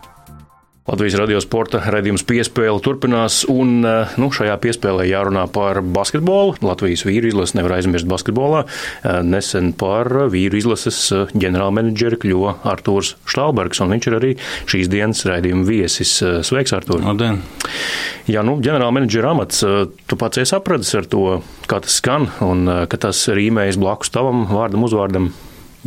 Latvijas 0.87 1.17
radio 1.19 1.39
sporta 1.43 1.81
raidījums 1.91 2.21
piespēle 2.23 2.79
turpinās, 2.79 3.41
un 3.51 3.83
eh, 3.83 4.13
nu, 4.21 4.29
šajā 4.31 4.53
piespēlē 4.63 5.03
jārunā 5.09 5.41
par 5.51 5.81
basketbolu. 5.83 6.53
Latvijas 6.63 7.01
vīru 7.03 7.27
izlase 7.27 7.57
nevar 7.57 7.73
aizmirst 7.75 8.07
basketbolā. 8.07 8.61
Eh, 8.63 9.17
nesen 9.27 9.73
par 9.75 10.07
vīru 10.31 10.55
izlases 10.55 11.01
eh, 11.11 11.33
ģenerālmenedžeri 11.35 12.21
kļuva 12.23 12.53
Artūrs 12.71 13.17
Štālbergs, 13.27 13.83
un 13.83 13.91
viņš 13.97 14.07
ir 14.07 14.15
arī 14.15 14.31
šīs 14.63 14.87
dienas 14.93 15.25
raidījuma 15.27 15.67
viesis. 15.67 16.13
Sveiks, 16.47 16.71
Artūr! 16.79 17.03
Labdien! 17.03 17.41
Jā, 18.31 18.45
nu, 18.47 18.55
ģenerālmenedžera 18.63 19.33
amats, 19.35 19.65
tu 20.07 20.19
pats 20.19 20.39
esi 20.39 20.55
apradis 20.55 20.93
ar 20.95 21.11
to, 21.11 21.41
kā 21.67 21.81
tas 21.83 21.99
skan, 21.99 22.29
un 22.47 22.63
ka 22.87 23.03
tas 23.09 23.25
rīmējas 23.27 23.79
blakus 23.83 24.15
tavam 24.15 24.47
vārdam, 24.47 24.87
uzvārdam. 24.87 25.33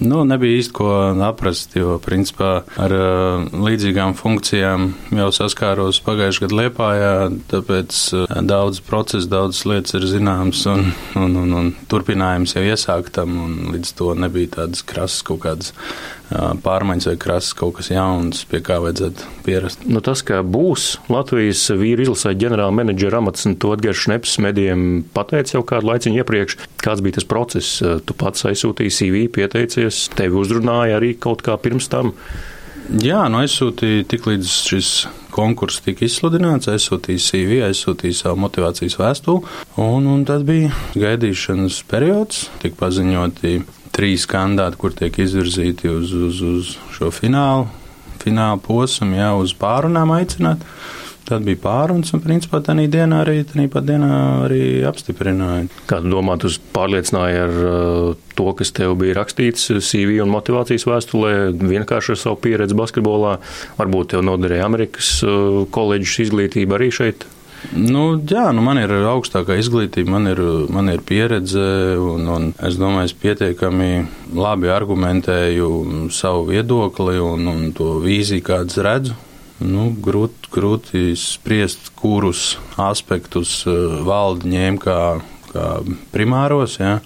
Nu, 0.00 0.22
nebija 0.24 0.56
īsti 0.56 0.72
ko 0.76 0.90
aprast, 1.26 1.74
jo 1.76 1.98
principā 2.00 2.50
ar 2.80 2.94
uh, 2.96 3.48
līdzīgām 3.52 4.14
funkcijām 4.16 4.86
jau 5.18 5.26
saskāros 5.36 6.00
pagājušajā 6.06 6.46
gadā 6.46 6.58
Liepājā, 6.60 7.10
tāpēc 7.50 7.98
uh, 8.16 8.38
daudz 8.48 8.80
procesu, 8.86 9.28
daudz 9.28 9.60
lietas 9.68 9.98
ir 9.98 10.06
zināmas 10.08 10.62
un, 10.72 10.88
un, 11.20 11.36
un, 11.42 11.52
un 11.60 11.68
turpinājums 11.92 12.56
jau 12.56 12.64
iesāktam, 12.64 13.36
un 13.44 13.74
līdz 13.74 13.92
to 13.98 14.14
nebija 14.16 14.54
tādas 14.56 14.86
krasas 14.88 15.20
kaut 15.26 15.44
kādas 15.44 15.74
pārmaiņas 16.64 17.10
vai 17.10 17.16
krasas 17.20 17.56
kaut 17.58 17.76
kas 17.78 17.90
jauns, 17.90 18.44
pie 18.48 18.62
kā 18.64 18.78
vajadzētu 18.82 19.28
pierast. 19.46 19.84
Nu, 19.90 20.02
tas, 20.04 20.22
ka 20.26 20.40
būs 20.46 20.94
Latvijas 21.10 21.66
vīru 21.76 22.06
izlasē 22.06 22.32
ģenerāla 22.38 22.74
menedžera 22.80 23.20
amats, 23.20 23.46
un 23.50 23.58
to 23.60 23.74
Edgars 23.76 24.04
Šneps 24.04 24.38
medijiem 24.42 25.02
pateica 25.14 25.58
jau 25.58 25.64
kādu 25.66 25.90
laiciņu 25.90 26.22
iepriekš, 26.22 26.58
kāds 26.80 27.04
bija 27.04 27.18
tas 27.18 27.28
process. 27.28 27.80
Tu 27.80 28.16
pats 28.16 28.46
aizsūtīji 28.48 28.96
CV, 28.96 29.26
pieteicies 29.34 29.90
es 29.90 30.06
tevi 30.16 30.38
uzrunāju 30.40 30.98
arī 30.98 31.14
kaut 31.18 31.44
kā 31.46 31.56
pirms 31.60 31.90
tam. 31.92 32.14
Jā, 32.90 33.22
nu 33.30 33.38
aizsūtīju 33.44 34.06
tik 34.10 34.24
līdz 34.26 34.52
šis 34.66 34.90
konkurss 35.30 35.82
tika 35.84 36.02
izsludināts, 36.06 36.70
aizsūtīju 36.72 37.22
CV, 37.22 37.60
aizsūtīju 37.68 38.16
savu 38.18 38.40
motivācijas 38.42 38.98
vēstuli, 38.98 39.44
un, 39.78 40.08
un 40.10 40.24
tad 40.26 40.42
bija 40.48 40.72
gaidīšanas 40.98 41.84
periods, 41.90 42.48
tika 42.64 42.80
paziņoti 42.80 43.60
trīs 43.96 44.26
kandidāti, 44.30 44.78
kur 44.80 44.94
tiek 44.96 45.20
izvirzīti 45.24 45.90
uz, 45.90 46.14
uz, 46.14 46.40
uz 46.42 46.72
šo 46.94 47.10
finālu, 47.14 47.68
fināla 48.22 48.60
posmu, 48.62 49.14
jā, 49.18 49.34
uz 49.38 49.54
pārunām 49.56 50.14
aicināt. 50.16 50.64
Tad 51.30 51.44
bija 51.46 51.60
pārunas, 51.62 52.10
un 52.16 52.22
principā 52.24 52.58
tā 52.64 52.74
dienā 52.74 53.20
arī, 53.22 53.44
dienā 53.46 54.14
arī 54.48 54.62
apstiprināja. 54.88 55.68
Kā 55.86 56.00
tu 56.02 56.10
domā, 56.10 56.34
tu 56.42 56.50
pārliecināji 56.74 57.38
ar 57.44 57.58
uh, 57.60 58.08
to, 58.34 58.48
kas 58.58 58.74
tev 58.74 58.96
bija 58.98 59.14
rakstīts 59.20 59.68
CV 59.78 60.18
un 60.24 60.32
motivācijas 60.32 60.88
vēstulē, 60.90 61.34
vienkārši 61.60 62.16
ar 62.16 62.22
savu 62.24 62.40
pieredzi 62.42 62.74
basketbolā? 62.74 63.36
Varbūt 63.78 64.16
tev 64.16 64.24
noderēja 64.26 64.66
Amerikas 64.66 65.12
uh, 65.22 65.68
koledžas 65.70 66.24
izglītība 66.26 66.80
arī 66.80 66.90
šeit? 66.98 67.28
Nu, 67.76 68.04
jā, 68.24 68.46
nu 68.56 68.62
man 68.64 68.80
ir 68.80 68.92
augstākā 69.10 69.58
izglītība, 69.60 70.14
man 70.16 70.30
ir, 70.30 70.40
man 70.72 70.88
ir 70.92 71.02
pieredze, 71.06 71.64
un, 72.00 72.28
un 72.32 72.46
es 72.66 72.78
domāju, 72.80 73.10
es 73.10 73.16
pietiekami 73.20 73.90
labi 74.36 74.72
argumentēju 74.72 75.68
savu 76.14 76.48
viedokli 76.50 77.18
un, 77.20 77.50
un 77.52 77.66
to 77.76 77.98
vīziju, 78.04 78.46
kādas 78.46 78.80
redzu. 78.84 79.18
Nu, 79.60 79.90
grūti, 79.92 80.48
grūti 80.54 81.02
spriest, 81.20 81.90
kurus 82.00 82.54
aspektus 82.80 83.58
eh, 83.68 84.00
valde 84.08 84.48
ņēma 84.48 84.80
kā 84.80 85.00
kā 85.20 85.39
primāros. 86.14 86.76
Jā, 86.80 86.98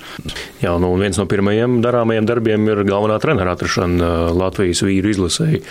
jā 0.62 0.74
nu, 0.82 0.92
viens 1.00 1.18
no 1.20 1.26
pirmajiem 1.30 1.78
darāmajiem 1.84 2.28
darbiem 2.28 2.68
ir 2.70 2.82
galvenā 2.88 3.18
trenera 3.22 3.54
atrašana 3.56 4.10
Latvijas 4.36 4.84
vīru 4.86 5.12
izlasēji. 5.12 5.62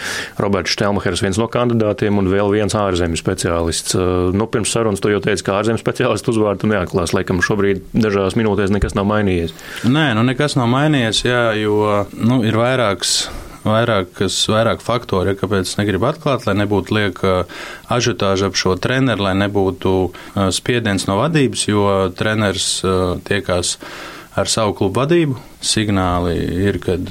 Roberts 0.41 0.73
Štelmachers, 0.75 1.23
viens 1.25 1.39
no 1.41 1.49
kandidātiem, 1.51 2.17
un 2.19 2.31
vēl 2.31 2.51
viens 2.55 2.75
ārzemju 2.77 3.19
speciālists. 3.19 3.97
Nu, 4.33 4.49
pirms 4.51 4.73
sarunas 4.73 5.03
to 5.03 5.13
jau 5.13 5.21
teica, 5.23 5.45
ka 5.47 5.59
ārzemju 5.61 5.81
speciālistu 5.81 6.33
uzvārdu 6.33 6.71
neatklās. 6.71 7.15
Laikam 7.15 7.43
šobrīd 7.45 7.85
dažās 7.93 8.37
minūtēs 8.39 8.73
nekas 8.73 8.97
nav 8.97 9.07
mainījies. 9.11 9.55
Nē, 9.87 10.11
nu 10.17 10.25
nekas 10.27 10.57
nav 10.59 10.69
mainījies, 10.73 11.23
jā, 11.27 11.45
jo 11.61 12.03
nu, 12.17 12.41
ir 12.47 12.57
vairāks 12.59 13.23
vairākas, 13.63 14.37
vairāk 14.51 14.83
faktori, 14.83 15.35
kāpēc 15.39 15.67
es 15.67 15.77
negribu 15.79 16.09
atklāt, 16.09 16.47
lai 16.47 16.55
nebūtu 16.61 16.97
lieka 16.97 17.35
ažiotāža 17.93 18.51
ap 18.51 18.59
šo 18.59 18.75
treneru, 18.81 19.27
lai 19.27 19.35
nebūtu 19.39 19.93
spiediens 20.55 21.07
no 21.09 21.19
vadības, 21.21 21.67
jo 21.69 21.85
treneris 22.17 22.69
tiekās 23.27 23.77
ar 24.39 24.49
savu 24.49 24.75
klubu 24.77 25.01
vadību. 25.01 25.37
Signāli 25.63 26.35
ir, 26.67 26.79
kad 26.83 27.07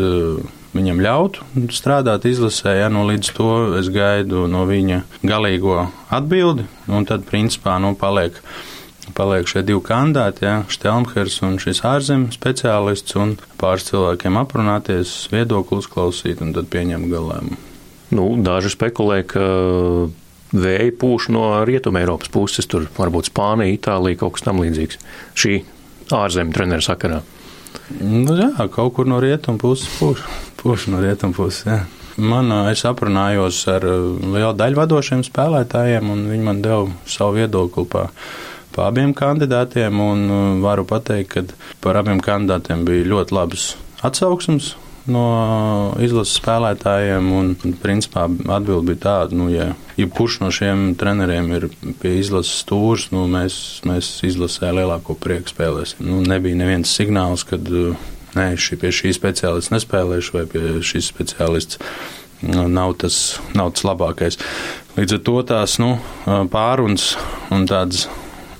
viņam 0.72 1.00
ļautu 1.04 1.68
strādāt 1.74 2.26
izlasē, 2.28 2.76
ja 2.80 2.90
nu 2.92 3.04
līdz 3.08 3.32
to 3.36 3.52
es 3.80 3.90
gaidu 3.92 4.46
no 4.50 4.64
viņa 4.68 5.02
galīgo 5.24 5.86
atbildi, 6.12 6.66
un 6.88 7.08
tad 7.08 7.26
principā 7.28 7.78
nu 7.82 7.94
paliek 7.98 8.38
paliek 9.16 9.48
šie 9.50 9.64
divi 9.66 9.82
kandidāti, 9.86 10.46
ja, 10.46 10.54
Štelmhers 10.72 11.40
un 11.46 11.58
šis 11.62 11.82
ārzemju 11.88 12.34
speciālists, 12.34 13.16
un 13.20 13.36
pāris 13.60 13.88
cilvēkiem 13.90 14.38
aprunāties, 14.40 15.14
viedokli 15.32 15.82
uzklausīt 15.82 16.42
un 16.44 16.54
tad 16.56 16.70
pieņemt 16.72 17.10
galējumu. 17.12 17.60
Nu, 18.12 18.26
daži 18.44 18.72
spekulē, 18.74 19.22
ka 19.28 19.44
vēja 20.52 20.90
pūš 21.00 21.30
no 21.32 21.46
Rietumē 21.68 22.02
Eiropas 22.04 22.32
puses, 22.32 22.68
tur 22.68 22.90
varbūt 22.98 23.30
Spānija, 23.30 23.72
Itālija, 23.78 24.20
kaut 24.20 24.36
kas 24.36 24.44
tam 24.48 24.60
līdzīgs. 24.60 25.00
Šī 25.38 25.62
ārzemju 26.12 26.56
treneru 26.56 26.84
sakarā. 26.84 27.22
Nu, 28.02 28.36
jā, 28.36 28.50
kaut 28.72 28.94
kur 28.96 29.08
no 29.08 29.18
rietumu 29.22 29.60
puses 29.60 29.88
pūš, 29.98 30.22
pūš 30.60 30.88
no 30.92 31.00
rietumu 31.02 31.36
puses. 31.36 31.64
Jā. 31.68 31.80
Man, 32.20 32.52
es 32.68 32.82
aprunājos 32.84 33.62
ar 33.72 33.86
lielu 33.86 34.52
daļu 34.58 34.76
vadošiem 34.82 35.22
spēlētājiem, 35.24 36.10
un 36.12 36.26
viņi 36.28 36.44
man 36.44 36.60
deva 36.64 36.84
savu 37.08 37.38
viedokli 37.40 37.86
par 37.88 38.10
pa 38.74 38.88
abiem 38.90 39.14
kandidātiem, 39.16 40.00
un 40.00 40.24
uh, 40.28 40.44
varu 40.64 40.86
pateikt, 40.88 41.34
ka 41.34 41.76
par 41.84 42.00
abiem 42.00 42.22
kandidātiem 42.22 42.86
bija 42.88 43.08
ļoti 43.12 43.36
labs 43.36 43.72
atsauksmes 44.02 44.74
no 45.10 45.24
izlases 46.02 46.38
spēlētājiem. 46.38 47.30
Un, 47.34 47.52
principā, 47.82 48.28
atbilde 48.28 48.92
bija 48.92 49.02
tāda, 49.06 49.38
nu, 49.38 49.48
ja 49.52 49.72
jebkurš 49.98 50.40
no 50.44 50.50
šiem 50.54 50.92
treneriem 50.98 51.50
ir 51.56 51.68
pie 52.02 52.16
izlases 52.20 52.62
stūrs, 52.62 53.10
nu, 53.14 53.26
mēs, 53.30 53.82
mēs 53.88 54.14
izlasē 54.28 54.72
lielāko 54.76 55.16
prieku 55.18 55.52
spēlēsim. 55.52 56.06
Nu, 56.06 56.22
nebija 56.26 56.58
neviens 56.58 56.92
signāls, 56.94 57.46
kad 57.48 57.66
uh, 57.68 58.10
nē, 58.38 58.52
šī, 58.60 58.80
pie 58.80 58.92
šī 58.94 59.14
speciālista 59.16 59.76
nespēlēšu 59.76 60.38
vai 60.38 60.48
pie 60.50 60.66
šīs 60.84 61.12
speciālists. 61.12 61.82
Nu, 62.42 62.66
nav 62.66 62.96
tas, 62.98 63.16
nav 63.54 63.70
tas 63.76 63.84
labākais. 63.86 64.38
Līdz 64.96 65.14
ar 65.14 65.20
to 65.28 65.36
tās 65.46 65.76
nu, 65.78 65.92
pārunas 66.50 67.12
un 67.54 67.68
tādas 67.70 68.08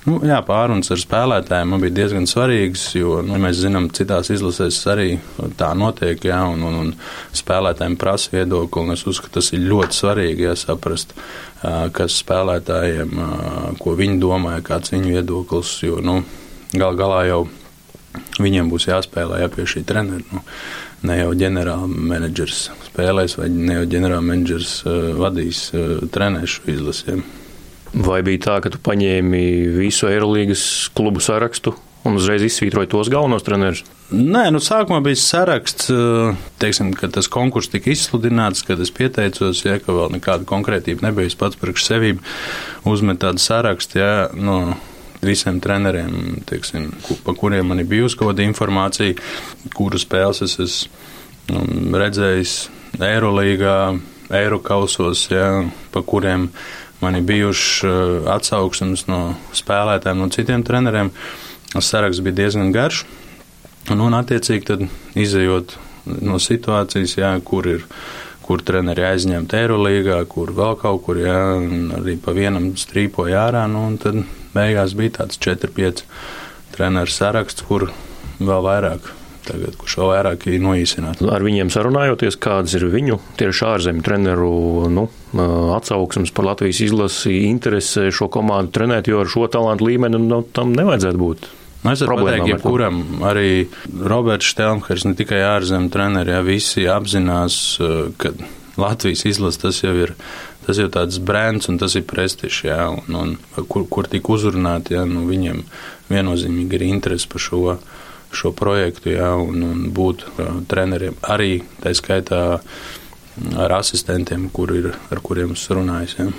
Nu, 0.03 0.17
jā, 0.27 0.41
pārunas 0.43 0.91
ar 0.91 0.99
spēlētājiem 0.99 1.69
man 1.71 1.79
bija 1.79 1.95
diezgan 2.01 2.25
svarīgas, 2.27 2.89
jo 2.97 3.21
nu, 3.23 3.37
mēs 3.39 3.61
zinām, 3.63 3.87
citās 3.95 4.27
izlasēs 4.35 4.81
arī 4.91 5.07
tā 5.55 5.69
notiek, 5.79 6.19
jā, 6.27 6.41
un, 6.51 6.65
un, 6.67 6.75
un 6.81 6.89
spēlētājiem 7.39 7.95
prasa 8.01 8.33
viedokli, 8.33 8.83
un 8.83 8.97
es 8.97 9.05
uzskatu, 9.07 9.37
tas 9.37 9.53
ir 9.55 9.63
ļoti 9.63 9.95
svarīgi, 9.95 10.43
jā, 10.49 10.57
saprast, 10.59 11.15
kas 11.95 12.17
spēlētājiem, 12.19 13.21
ko 13.79 13.95
viņi 13.99 14.19
domāja, 14.19 14.65
kāds 14.67 14.91
viņu 14.91 15.13
viedoklis, 15.15 15.77
jo, 15.87 16.01
nu, 16.03 16.19
gal 16.75 16.99
galā 16.99 17.21
jau 17.29 17.45
viņiem 18.43 18.73
būs 18.73 18.89
jāspēlē 18.89 19.39
jā, 19.43 19.51
pie 19.53 19.67
šī 19.69 19.85
trenera. 19.87 20.25
Nu, 20.33 20.43
ne 21.07 21.19
jau 21.19 21.31
ģenerāla 21.37 21.87
menedžers 21.87 22.65
spēlēs, 22.89 23.37
vai 23.39 23.49
ne 23.53 23.79
jau 23.79 23.87
ģenerāla 23.95 24.25
menedžers 24.25 24.75
uh, 24.83 24.99
vadīs 25.19 25.69
uh, 25.75 26.03
trenēšu 26.11 26.67
izlasēm. 26.75 27.23
Vai 27.93 28.23
bija 28.25 28.41
tā, 28.47 28.59
ka 28.63 28.71
tu 28.73 28.79
paņēmi 28.81 29.41
visu 29.75 30.07
Eirolandes 30.09 30.63
klubu 30.97 31.21
sarakstu 31.21 31.75
un 32.03 32.17
uzreiz 32.17 32.41
izsvītroji 32.43 32.89
tos 32.89 33.09
galvenos 33.13 33.45
trenerus? 33.45 33.83
Nē, 34.13 34.47
nu 34.53 34.59
sākumā 34.61 34.99
bija 35.05 35.19
saraksts, 35.21 35.91
eh, 35.93 36.39
teiksim, 36.61 36.91
kad 36.97 37.13
tas 37.13 37.29
konkurss 37.31 37.69
tika 37.69 37.91
izsludināts, 37.93 38.65
kad 38.65 38.81
es 38.81 38.91
pieteicos, 38.91 39.63
ja 39.65 39.77
ka 39.79 39.93
vēl 39.93 40.17
nekāda 40.17 40.45
konkrētība 40.49 41.05
nebija. 41.07 41.29
Es 41.29 41.37
pats 41.37 41.55
priekš 41.55 41.85
sevi 41.85 42.17
uzmetu 42.83 43.27
tādu 43.27 43.39
sarakstu, 43.39 44.01
ja, 44.01 44.27
no 44.33 44.75
visiem 45.21 45.61
treneriem, 45.63 46.43
teiksim, 46.49 46.91
pa 47.23 47.33
kuriem 47.37 47.69
man 47.71 47.79
ir 47.79 47.89
bijusi 47.89 48.17
kaut 48.19 48.33
kāda 48.33 48.43
informācija, 48.47 49.15
kuru 49.73 50.01
spēles 50.01 50.43
es 50.43 50.57
esmu 50.59 50.89
nu, 51.53 51.97
redzējis 51.99 52.57
Eirolīgā, 53.03 53.77
Eirokausos, 54.33 55.27
ja, 55.31 55.47
pa 55.91 56.01
kuriem 56.07 56.49
Man 57.03 57.19
ir 57.19 57.25
bijušas 57.27 57.83
eh, 57.87 58.31
atsauksmes 58.33 59.07
no 59.11 59.21
spēlētājiem, 59.55 60.21
no 60.23 60.29
citiem 60.33 60.63
treneriem. 60.65 61.11
Saraksts 61.73 62.23
bija 62.23 62.43
diezgan 62.43 62.71
garš. 62.75 63.03
Un, 63.91 63.99
un 64.05 64.15
attiecīgi, 64.15 64.67
tad 64.69 64.85
izējot 65.19 65.75
no 66.23 66.37
situācijas, 66.39 67.17
jā, 67.19 67.33
kur 67.43 67.67
ir 67.67 67.87
kur 68.43 68.61
treneri 68.63 69.05
aizņemti 69.07 69.55
Eirolandā, 69.55 70.17
kur 70.27 70.51
vēl 70.55 70.75
kaut 70.81 71.03
kur, 71.05 71.19
jā, 71.19 71.35
arī 71.99 72.17
pa 72.19 72.33
vienam 72.35 72.73
strīpoja 72.79 73.47
ārā. 73.47 73.65
Nu, 73.71 73.85
tad 74.01 74.23
beigās 74.55 74.95
bija 74.99 75.19
tāds 75.21 75.39
4-5 75.43 76.03
treneru 76.75 77.11
saraksts, 77.11 77.63
kur 77.67 77.89
vēl 78.43 78.65
vairāk 78.67 79.11
tagad, 79.47 79.75
kurš 79.79 79.97
vēl 79.99 80.11
vairāk 80.11 80.47
ir 80.51 80.61
noīsināts. 80.63 81.23
Ar 81.27 81.43
viņiem 81.43 81.71
sarunājoties, 81.73 82.39
kādas 82.39 82.75
ir 82.77 82.87
viņu 82.91 83.19
tieši 83.39 83.67
ārzemju 83.73 84.05
treneru 84.05 84.53
nu, 84.91 85.07
atsauksmes 85.33 86.31
par 86.35 86.45
Latvijas 86.45 86.81
izlasi, 86.85 87.33
interese 87.49 88.09
šo 88.13 88.29
komandu 88.33 88.73
trenēt, 88.75 89.09
jo 89.09 89.23
ar 89.23 89.29
šo 89.31 89.47
talantu 89.51 89.89
līmeni 89.89 90.21
nu, 90.21 90.41
tam 90.55 90.73
nevajadzētu 90.77 91.21
būt. 91.21 91.49
Nu, 91.83 91.91
es 91.91 92.03
varu 92.05 92.21
pateikt, 92.23 92.47
jebkuram 92.53 93.01
arī 93.27 93.67
Roberts 93.91 94.47
Štelmhers, 94.53 95.03
ne 95.09 95.17
tikai 95.19 95.41
ārzemju 95.43 95.91
treneri, 95.91 96.31
ja 96.31 96.43
visi 96.45 96.87
apzinās, 96.87 97.57
ka 98.21 98.31
Latvijas 98.79 99.25
izlase 99.29 99.65
tas 99.65 99.83
jau 99.83 99.95
ir. 100.05 100.17
Tas 100.63 100.77
jau 100.79 100.87
tāds 100.87 101.17
brands 101.19 101.67
un 101.67 101.75
tas 101.75 101.91
ir 101.99 102.05
prestižs, 102.07 102.61
jā, 102.63 102.85
un, 102.87 103.17
un 103.19 103.65
kur, 103.67 103.83
kur 103.91 104.07
tika 104.07 104.31
uzrunāti, 104.31 104.93
jā, 104.95 105.01
nu, 105.03 105.25
viņiem 105.27 105.57
viennozīmīgi 106.07 106.77
ir 106.77 106.85
interesi 106.87 107.27
par 107.27 107.43
šo 107.43 107.73
šo 108.33 108.51
projektu, 108.57 109.13
jā, 109.13 109.29
un, 109.37 109.63
un 109.67 109.85
būt 109.93 110.25
treneriem 110.69 111.17
arī 111.29 111.61
tā 111.83 111.93
skaitā 111.97 112.43
ar 113.57 113.77
asistentiem, 113.79 114.47
kur 114.53 114.73
ir, 114.75 114.91
ar 115.11 115.21
kuriem 115.23 115.55
es 115.55 115.65
runāju. 115.71 116.15
Jā. 116.19 116.29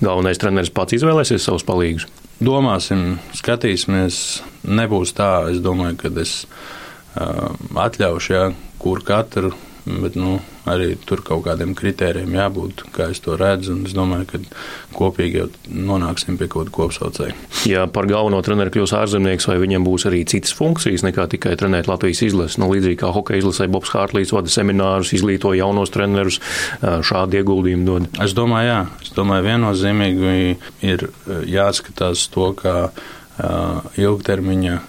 Galvenais 0.00 0.40
treneris 0.40 0.72
pats 0.72 0.96
izvēlēsies 0.96 1.44
savus 1.44 1.66
palīgus. 1.68 2.06
Domāsim, 2.40 3.18
skatīsimies. 3.36 4.40
Nebūs 4.64 5.12
tā, 5.16 5.50
es 5.52 5.60
domāju, 5.64 5.98
ka 6.00 6.12
es 6.22 6.44
uh, 6.46 7.50
atļaušu, 7.84 8.32
jā, 8.32 8.46
kur 8.80 9.02
katru 9.04 9.52
Bet 9.86 10.16
nu, 10.18 10.36
arī 10.68 10.92
tur 11.08 11.22
kaut 11.24 11.46
kādiem 11.46 11.72
kritērijiem 11.78 12.34
jābūt, 12.36 12.82
kā 12.94 13.08
es 13.14 13.22
to 13.24 13.36
redzu. 13.40 13.78
Es 13.88 13.94
domāju, 13.96 14.26
ka 14.28 14.40
kopīgi 14.96 15.40
jau 15.40 15.46
nonāksim 15.72 16.36
pie 16.40 16.50
kaut 16.52 16.68
kāda 16.68 16.74
kopsaucēja. 16.76 17.36
Ja 17.70 17.86
par 17.90 18.08
galveno 18.10 18.42
treneru 18.44 18.72
kļūs 18.74 18.92
ārzemnieks, 18.98 19.48
vai 19.48 19.56
viņam 19.62 19.86
būs 19.88 20.06
arī 20.10 20.22
citas 20.28 20.52
funkcijas 20.56 21.04
nekā 21.06 21.26
tikai 21.32 21.56
trenēt 21.60 21.88
Latvijas 21.90 22.20
izlasi? 22.28 22.60
Nu, 22.60 22.68
līdzīgi 22.74 23.00
kā 23.00 23.12
hokeja 23.14 23.40
izlasē, 23.42 23.70
Bobs 23.72 23.92
Hārtlīs 23.94 24.34
vada 24.36 24.52
seminārus, 24.52 25.14
izglīto 25.16 25.54
jaunos 25.56 25.92
trenerus, 25.94 26.40
šādu 26.80 27.40
ieguldījumu 27.40 27.88
dod. 27.88 28.10
Es 28.20 28.36
domāju, 28.36 28.68
jā, 28.70 28.80
es 29.00 29.14
domāju, 29.16 29.48
viennozīmīgi 29.48 30.36
ir 30.92 31.08
jāskatās 31.48 32.28
to, 32.34 32.52
kā 32.60 32.76
ilgtermiņa 33.96 34.80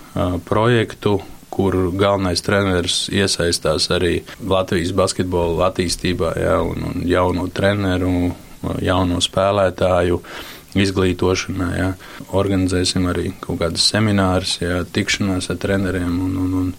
projektu 0.48 1.22
kur 1.52 1.76
galvenais 1.98 2.42
treneris 2.46 3.04
iesaistās 3.12 3.90
arī 3.92 4.22
Latvijas 4.40 4.94
basketbola 4.96 5.68
attīstībā, 5.70 6.34
ja, 6.40 6.58
un, 6.64 6.88
un 6.92 7.04
jauno 7.08 7.48
treneru, 7.52 8.32
jauno 8.82 9.20
spēlētāju 9.24 10.22
izglītošanā. 10.80 11.70
Ja. 11.76 11.90
Organizēsim 12.38 13.10
arī 13.12 13.34
kaut 13.44 13.60
kādas 13.64 13.88
semināras, 13.92 14.58
ja, 14.64 14.82
tikšanās 14.88 15.52
ar 15.52 15.60
treneriem, 15.62 16.14
un, 16.24 16.38
un, 16.40 16.54
un 16.62 16.72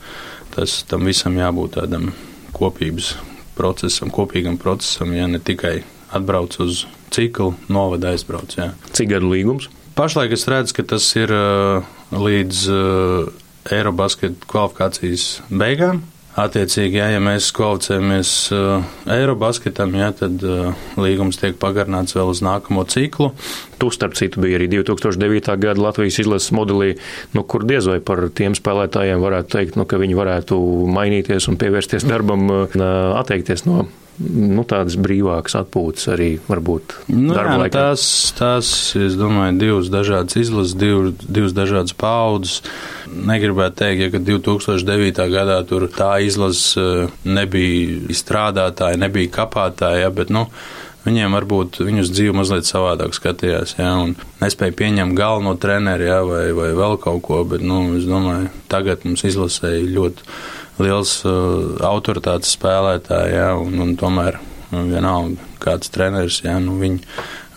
tas 0.54 0.80
tam 0.88 1.04
visam 1.08 1.36
jābūt 1.36 1.76
tādam 1.80 2.10
kopības 2.56 3.14
procesam, 3.56 4.12
kopīgam 4.12 4.56
procesam, 4.60 5.12
ja 5.12 5.28
ne 5.28 5.40
tikai 5.42 5.82
atbrauc 6.12 6.56
uz 6.64 6.86
ciklu, 7.12 7.52
novada 7.68 8.12
aizbrauc. 8.12 8.56
Ja. 8.56 8.72
Cik 8.96 9.12
gadu 9.12 9.32
līgums? 9.32 9.68
Pašlaik 9.96 10.32
es 10.32 10.46
redzu, 10.48 10.78
ka 10.78 10.86
tas 10.94 11.04
ir 11.20 11.32
līdz 12.16 12.60
Eirobasketa 13.70 14.48
kvalifikācijas 14.50 15.28
beigām. 15.50 16.02
Attiecīgi, 16.32 16.96
jā, 16.96 17.10
ja 17.12 17.18
mēs 17.20 17.50
kvalificējamies 17.52 18.30
uh, 18.56 18.86
Eirobasketam, 19.12 19.92
jā, 20.00 20.06
tad 20.16 20.40
uh, 20.48 20.70
līgums 20.96 21.36
tiek 21.36 21.58
pagarināts 21.60 22.16
vēl 22.16 22.30
uz 22.32 22.40
nākamo 22.40 22.86
ciklu. 22.88 23.34
Tu, 23.76 23.90
starp 23.92 24.16
citu, 24.16 24.40
bija 24.40 24.56
arī 24.56 24.70
2009. 24.72 25.52
gada 25.60 25.84
Latvijas 25.84 26.22
izlases 26.24 26.54
modelī, 26.56 26.94
nu, 27.36 27.44
kur 27.44 27.68
diez 27.68 27.84
vai 27.90 27.98
par 28.00 28.24
tiem 28.32 28.56
spēlētājiem 28.56 29.20
varētu 29.20 29.52
teikt, 29.58 29.76
nu, 29.76 29.84
ka 29.84 30.00
viņi 30.00 30.16
varētu 30.16 30.56
mainīties 30.96 31.50
un 31.52 31.60
pievērsties 31.60 32.08
darbam, 32.08 32.48
uh, 32.48 32.80
atteikties 33.20 33.68
no 33.68 33.84
nu, 34.20 34.64
tādas 34.68 34.96
brīvākas 35.00 35.56
atpūtas 35.62 36.10
arī 36.12 36.28
varbūt 36.46 36.96
nu, 37.12 37.32
darba 37.32 37.56
jā, 37.56 37.60
laikā? 37.62 37.84
Tās, 37.92 38.04
tās, 38.36 38.72
es 38.98 39.16
domāju, 39.18 39.56
divas 39.60 39.90
dažādas 39.92 40.38
izlases, 40.40 40.76
div, 40.78 41.12
divas 41.24 41.56
dažādas 41.56 41.96
paudzes. 41.98 42.60
Negribētu 43.12 43.78
teikt, 43.82 44.04
ja, 44.04 44.12
ka 44.12 44.22
2009. 44.24 45.24
gadā 45.32 45.58
tur 45.68 45.88
tā 45.92 46.14
izlase 46.24 46.80
eh, 46.82 47.18
nebija 47.28 48.16
strādātāja, 48.16 49.00
nebija 49.00 49.32
kapātāja, 49.40 50.06
ja, 50.06 50.14
bet, 50.14 50.32
nu, 50.32 50.46
Viņiem 51.02 51.34
varbūt 51.34 51.80
viņus 51.82 52.12
dzīve 52.14 52.36
mazliet 52.38 52.68
savādāk 52.68 53.16
skatījās, 53.16 53.74
un 53.82 54.14
nespēja 54.38 54.76
pieņemt 54.78 55.16
galveno 55.18 55.56
treneri, 55.58 56.06
ja, 56.06 56.20
vai, 56.26 56.44
vai 56.54 56.70
vēl 56.78 56.94
kaut 57.02 57.24
ko, 57.26 57.40
bet, 57.48 57.64
nu, 57.66 57.80
es 57.98 58.06
domāju, 58.06 58.52
tagad 58.70 59.02
mums 59.06 59.24
izlasēja 59.26 59.82
ļoti 59.96 60.28
liels 60.82 61.16
uh, 61.26 61.74
autoritātes 61.88 62.54
spēlētājs, 62.54 63.64
un, 63.64 63.80
un 63.82 63.96
tomēr 63.98 64.38
nu, 64.70 64.86
vienalga 64.92 65.50
kāds 65.62 65.90
treneris, 65.92 66.38
ja, 66.46 66.56
nu, 66.62 66.78
viņi, 66.78 67.02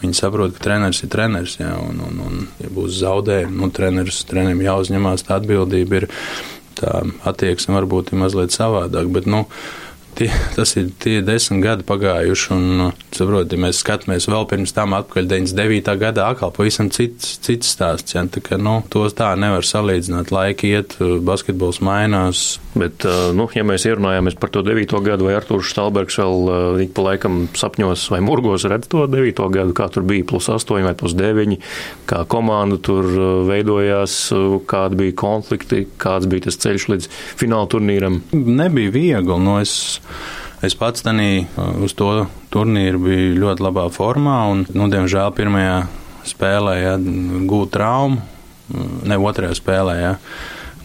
viņi 0.02 0.18
saprot, 0.18 0.58
ka 0.58 0.66
treneris 0.66 1.06
ir 1.06 1.14
treneris, 1.14 1.60
ja, 1.62 1.76
un, 1.86 2.02
un, 2.02 2.20
un 2.26 2.44
ja 2.62 2.74
būs 2.74 2.98
zaudējumi, 3.04 3.60
nu, 3.62 3.70
treneris, 3.74 4.26
trenerim 4.30 4.66
jāuzņemās 4.66 5.30
tā 5.30 5.38
atbildība, 5.40 6.02
ir 6.02 6.10
tā 6.82 7.06
attieksme 7.30 7.78
varbūt 7.78 8.12
ir 8.12 8.26
mazliet 8.26 8.58
savādāk, 8.58 9.14
bet, 9.14 9.30
nu, 9.30 9.46
Tie, 10.16 10.30
tas 10.56 10.72
ir 10.80 10.94
tie 11.04 11.18
desmit 11.26 11.60
gadi 11.66 11.84
pagājuši, 11.84 12.46
un, 12.56 12.62
nu, 12.80 12.86
saprot, 13.12 13.52
ja 13.52 13.60
mēs 13.60 13.82
skatāmies 13.84 14.30
vēl 14.32 14.46
pirms 14.48 14.72
tam 14.76 14.96
atpakaļ 14.96 15.28
99. 15.28 15.96
gadā, 16.00 16.30
atkal 16.32 16.54
pavisam 16.56 16.88
cits, 16.94 17.34
cits 17.44 17.74
stāsts. 17.76 18.16
Ja, 18.16 18.24
tā 18.32 18.40
kā, 18.44 18.56
nu, 18.56 18.78
tos 18.92 19.18
tā 19.18 19.34
nevar 19.40 19.68
salīdzināt. 19.68 20.32
Laiki 20.32 20.72
iet, 20.72 20.96
basketbols 21.28 21.82
mainās. 21.84 22.46
Bet, 22.80 23.04
nu, 23.36 23.48
ja 23.56 23.66
mēs 23.68 23.86
ierunājāmies 23.90 24.40
par 24.40 24.54
to 24.56 24.64
9. 24.64 24.96
gadu, 25.04 25.28
vai 25.28 25.36
Artūrs 25.36 25.74
Stalbergs 25.74 26.20
vēl 26.20 26.82
ik 26.86 26.96
pa 26.96 27.06
laikam 27.10 27.46
sapņos 27.56 28.08
vai 28.12 28.22
murgos 28.24 28.68
redz 28.72 28.88
to 28.92 29.04
9. 29.12 29.44
gadu, 29.52 29.76
kā 29.76 29.90
tur 29.92 30.08
bija 30.08 30.28
plus 30.28 30.48
8 30.52 30.84
vai 30.88 30.96
plus 30.96 31.16
9, 31.16 31.60
kā 32.08 32.24
komanda 32.32 32.80
tur 32.80 33.08
veidojās, 33.52 34.18
kādi 34.72 35.04
bija 35.04 35.20
konflikti, 35.20 35.86
kāds 36.00 36.28
bija 36.32 36.48
tas 36.48 36.60
ceļš 36.64 36.90
līdz 36.94 37.12
fināla 37.40 37.68
turnīram? 37.72 38.22
Nebija 38.32 38.96
viegli. 38.96 39.40
Nu, 39.46 39.60
es 39.60 39.76
Es 40.66 40.76
pats 40.80 41.04
tenī 41.06 41.46
uh, 41.46 41.76
uz 41.86 41.94
to 41.98 42.26
turnīru 42.54 43.02
biju 43.06 43.40
ļoti 43.44 43.66
labā 43.66 43.88
formā, 43.94 44.40
un, 44.52 44.66
nu, 44.74 44.90
diemžēl, 44.92 45.34
pirmajā 45.38 45.80
spēlē 46.26 46.76
ja, 46.80 46.94
gūt 47.50 47.76
traumu, 47.76 48.22
ne 49.06 49.18
otrajā 49.22 49.58
spēlē. 49.58 49.98
Ja, 50.02 50.14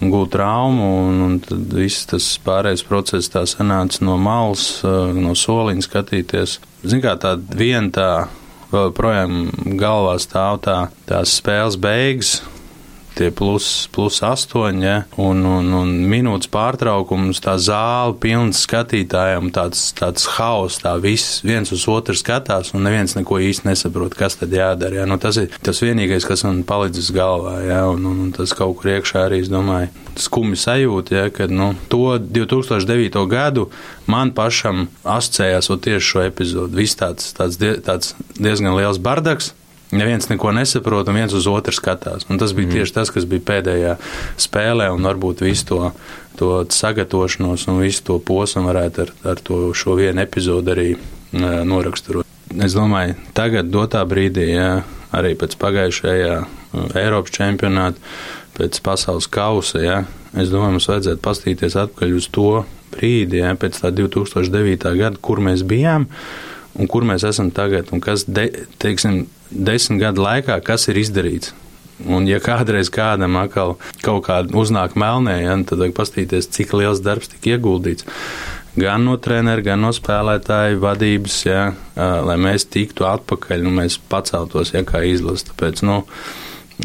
Gūt 0.00 0.30
traumu, 0.32 0.84
un, 1.10 1.18
un 1.26 1.32
tad 1.44 1.74
viss 1.76 2.06
tas 2.08 2.24
pārējais 2.40 2.86
process 2.88 3.28
tā 3.28 3.42
sanāca 3.44 4.00
no 4.00 4.14
malas, 4.16 4.78
uh, 4.80 5.10
no 5.12 5.34
soliņa 5.36 5.84
skatīties. 5.84 6.54
Ziniet, 6.80 7.02
kā 7.04 7.12
tā 7.20 7.34
viena 7.36 7.92
tā 7.92 8.06
vēl 8.70 8.94
projām 8.96 9.50
galvā 9.76 10.14
stāv 10.22 10.62
tā, 10.64 10.78
tās 11.04 11.34
spēles 11.36 11.76
beigas, 11.76 12.38
tie 13.18 13.30
plus, 13.34 13.88
plus 13.94 14.20
astoņi, 14.26 14.84
ja, 14.84 14.96
un, 15.20 15.42
un, 15.46 15.70
un 15.80 15.92
minūtes 16.10 16.50
pārtraukums, 16.52 17.42
tā 17.44 17.56
zāle 17.60 18.16
pilna 18.22 18.56
skatītājiem, 18.56 19.50
tāds, 19.54 19.90
tāds 19.98 20.26
haoss, 20.36 20.82
tā 20.84 20.94
viss 21.02 21.40
viens 21.46 21.72
uz 21.74 21.86
otru 21.90 22.16
skatās, 22.18 22.74
un 22.74 22.86
neviens 22.86 23.16
neko 23.18 23.40
īsti 23.50 23.68
nesaprot, 23.70 24.16
kas 24.18 24.38
tad 24.40 24.54
jādara. 24.54 25.02
Ja. 25.02 25.08
Nu, 25.10 25.18
tas 25.22 25.40
ir 25.40 25.50
tas 25.64 25.82
vienīgais, 25.84 26.26
kas 26.28 26.44
man 26.46 26.62
palicis 26.68 27.10
galvā, 27.14 27.58
ja, 27.66 27.82
un, 27.90 28.06
un, 28.08 28.24
un 28.26 28.34
tas 28.36 28.54
kaut 28.56 28.78
kur 28.80 28.94
iekšā 28.96 29.26
arī, 29.28 29.42
es 29.44 29.52
domāju, 29.52 29.90
skumji 30.20 30.58
sajūta, 30.60 31.16
ja, 31.16 31.30
ka 31.34 31.48
nu, 31.50 31.72
to 31.92 32.18
2009. 32.20 33.20
gadu 33.30 33.68
man 34.10 34.34
pašam 34.36 34.88
asociējās 35.04 35.70
tieši 35.70 36.06
šo 36.06 36.24
epizodu. 36.26 36.76
Viss 36.76 36.98
tāds, 36.98 37.32
tāds, 37.36 37.58
tāds 37.86 38.14
diezgan 38.38 38.76
liels 38.76 39.00
bardaks, 39.02 39.54
Neviens 39.90 40.28
neko 40.30 40.52
nesaprot, 40.54 41.08
un 41.10 41.18
viens 41.18 41.32
uz 41.34 41.48
otru 41.50 41.74
skatās. 41.74 42.28
Un 42.30 42.38
tas 42.38 42.52
bija 42.54 42.68
mm. 42.68 42.74
tieši 42.76 42.94
tas, 42.94 43.10
kas 43.10 43.26
bija 43.26 43.42
pēdējā 43.48 43.96
spēlē, 44.38 44.86
un 44.94 45.06
varbūt 45.08 45.42
visu 45.42 45.66
to, 45.66 45.80
to 46.38 46.50
sagatavošanos 46.70 47.66
un 47.72 47.80
visu 47.82 48.04
to 48.06 48.20
posmu 48.22 48.68
varētu 48.68 49.06
ar, 49.06 49.14
ar 49.32 49.42
to 49.42 49.62
šo 49.74 49.96
vienu 49.98 50.22
epizodu 50.22 50.74
arī 50.76 50.92
noraksturot. 51.32 52.26
Es 52.62 52.74
domāju, 52.74 53.14
tagad, 53.34 53.70
dotā 53.70 54.02
brīdī, 54.06 54.48
jā, 54.56 54.70
arī 55.14 55.36
pēc 55.38 55.54
pagājušajā 55.60 56.38
Eiropas 56.98 57.34
čempionāta, 57.34 57.98
pēc 58.58 58.78
pasaules 58.86 59.28
kausa, 59.30 59.82
jā, 59.82 59.98
es 60.34 60.50
domāju, 60.50 60.76
mums 60.76 60.88
vajadzētu 60.90 61.22
pastīties 61.22 61.78
atpakaļ 61.78 62.14
uz 62.18 62.30
to 62.34 62.64
brīdi, 62.94 63.42
jā, 63.42 63.52
pēc 63.58 63.82
tā 63.82 63.92
2009. 63.94 64.94
gada, 64.98 65.18
kur 65.22 65.42
mēs 65.42 65.62
bijām 65.66 66.08
un 66.74 66.90
kur 66.90 67.06
mēs 67.06 67.26
esam 67.26 67.50
tagad, 67.54 67.90
un 67.94 68.02
kas, 68.02 68.26
de, 68.26 68.48
teiksim, 68.82 69.24
desmit 69.50 70.00
gadu 70.04 70.24
laikā, 70.24 70.60
kas 70.64 70.88
ir 70.90 71.00
izdarīts. 71.00 71.54
Un, 72.08 72.24
ja 72.24 72.38
kādreiz 72.40 72.88
kādam 72.92 73.36
atkal 73.36 73.74
kaut 74.00 74.24
kāda 74.30 74.56
uznāk 74.56 74.96
melnē, 74.98 75.36
ja, 75.42 75.56
tad 75.68 75.82
vajag 75.82 75.96
pastīties, 75.98 76.48
cik 76.54 76.72
liels 76.78 77.02
darbs 77.04 77.28
tika 77.28 77.56
ieguldīts. 77.56 78.06
Gan 78.80 79.04
no 79.04 79.18
treneru, 79.20 79.64
gan 79.66 79.82
no 79.82 79.90
spēlētāju 79.92 80.80
vadības, 80.80 81.36
ja, 81.44 81.64
lai 81.98 82.38
mēs 82.40 82.68
tiktu 82.70 83.04
atpakaļ 83.08 83.66
un 83.66 83.80
mēs 83.82 83.98
paceltos, 84.10 84.72
ja 84.72 84.84
kā 84.86 85.02
izlase. 85.04 85.50
Tāpēc, 85.50 85.82
nu, 85.84 86.00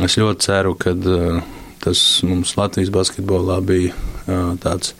es 0.03 0.17
ļoti 0.19 0.49
ceru, 0.49 0.75
ka 0.81 0.95
tas 1.85 2.01
mums 2.25 2.55
Latvijas 2.57 2.91
basketbolā 2.91 3.61
bija 3.63 3.93
tāds 4.65 4.95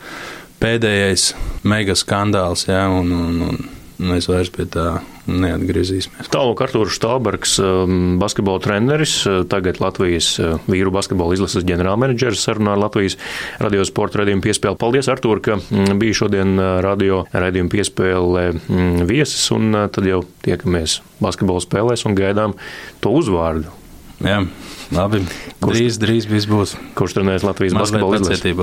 pēdējais 0.62 1.32
mega 1.68 1.96
skandāls, 1.98 2.68
ja, 2.70 2.86
un, 2.88 3.12
un, 3.12 3.42
un 3.50 3.75
mēs 4.02 4.28
vairs 4.30 4.50
pie 4.54 4.66
tā 4.70 4.86
neatgriezīsimies. 5.26 6.28
Tālāk 6.32 6.62
Artūrs 6.66 6.96
Štābergs, 6.98 7.56
um, 7.62 8.16
basketbola 8.20 8.62
treneris, 8.64 9.14
uh, 9.26 9.40
tagad 9.48 9.80
Latvijas 9.82 10.28
uh, 10.42 10.58
vīru 10.70 10.92
basketbola 10.94 11.36
izlases 11.36 11.66
ģenerālmenedžers 11.68 12.44
sarunā 12.46 12.76
ar 12.76 12.82
Latvijas 12.84 13.18
radio 13.62 13.86
sporta 13.88 14.22
radījumu 14.22 14.44
piespēli. 14.46 14.80
Paldies, 14.80 15.10
Artūr, 15.12 15.42
ka 15.44 15.58
mm, 15.58 15.96
bija 16.02 16.20
šodien 16.24 16.54
uh, 16.58 16.68
radio 16.84 17.24
radījumu 17.32 17.72
piespēle 17.72 18.46
mm, 18.58 19.08
viesis, 19.08 19.48
un 19.56 19.72
tad 19.92 20.06
jau 20.06 20.22
tiekamies 20.46 21.00
basketbola 21.22 21.64
spēlēs 21.64 22.06
un 22.06 22.16
gaidām 22.18 22.56
to 23.02 23.16
uzvārdu 23.16 23.74
Jā, 24.24 24.38
labi. 24.94 25.22
Kurš, 25.60 25.76
drīz, 25.76 26.00
drīz 26.02 26.30
viss 26.30 26.50
būs. 26.50 26.76
Kurš 26.98 27.18
trenēs 27.18 27.46
Latvijas 27.46 27.76
basketbolu 27.76 28.20
izlasi? 28.20 28.54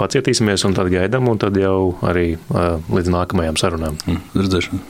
Pacietīsimies 0.00 0.66
un 0.68 0.78
tad 0.78 0.92
gaidām, 0.92 1.30
un 1.30 1.40
tad 1.40 1.58
jau 1.58 1.96
arī 2.06 2.32
uh, 2.36 2.78
līdz 2.92 3.12
nākamajām 3.14 3.60
sarunām. 3.60 4.00
Mm, 4.06 4.24
redzēšanu. 4.38 4.86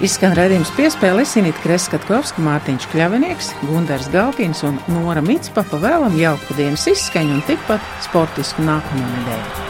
Izskan 0.00 0.32
redzējums 0.32 0.70
piespēle 0.78 1.26
Sinita 1.28 1.60
Kreskatkovska, 1.60 2.40
Mārtiņš 2.40 2.86
Kļavinieks, 2.88 3.50
Gundars 3.68 4.08
Galkins 4.14 4.64
un 4.64 4.80
Nora 4.88 5.20
Mitspapa 5.20 5.76
vēlam 5.82 6.16
jauku 6.16 6.56
dienas 6.56 6.88
izskaņu 6.88 7.36
un 7.36 7.44
tikpat 7.44 7.84
sportisku 8.08 8.64
nākamo 8.64 9.10
nedēļu. 9.18 9.69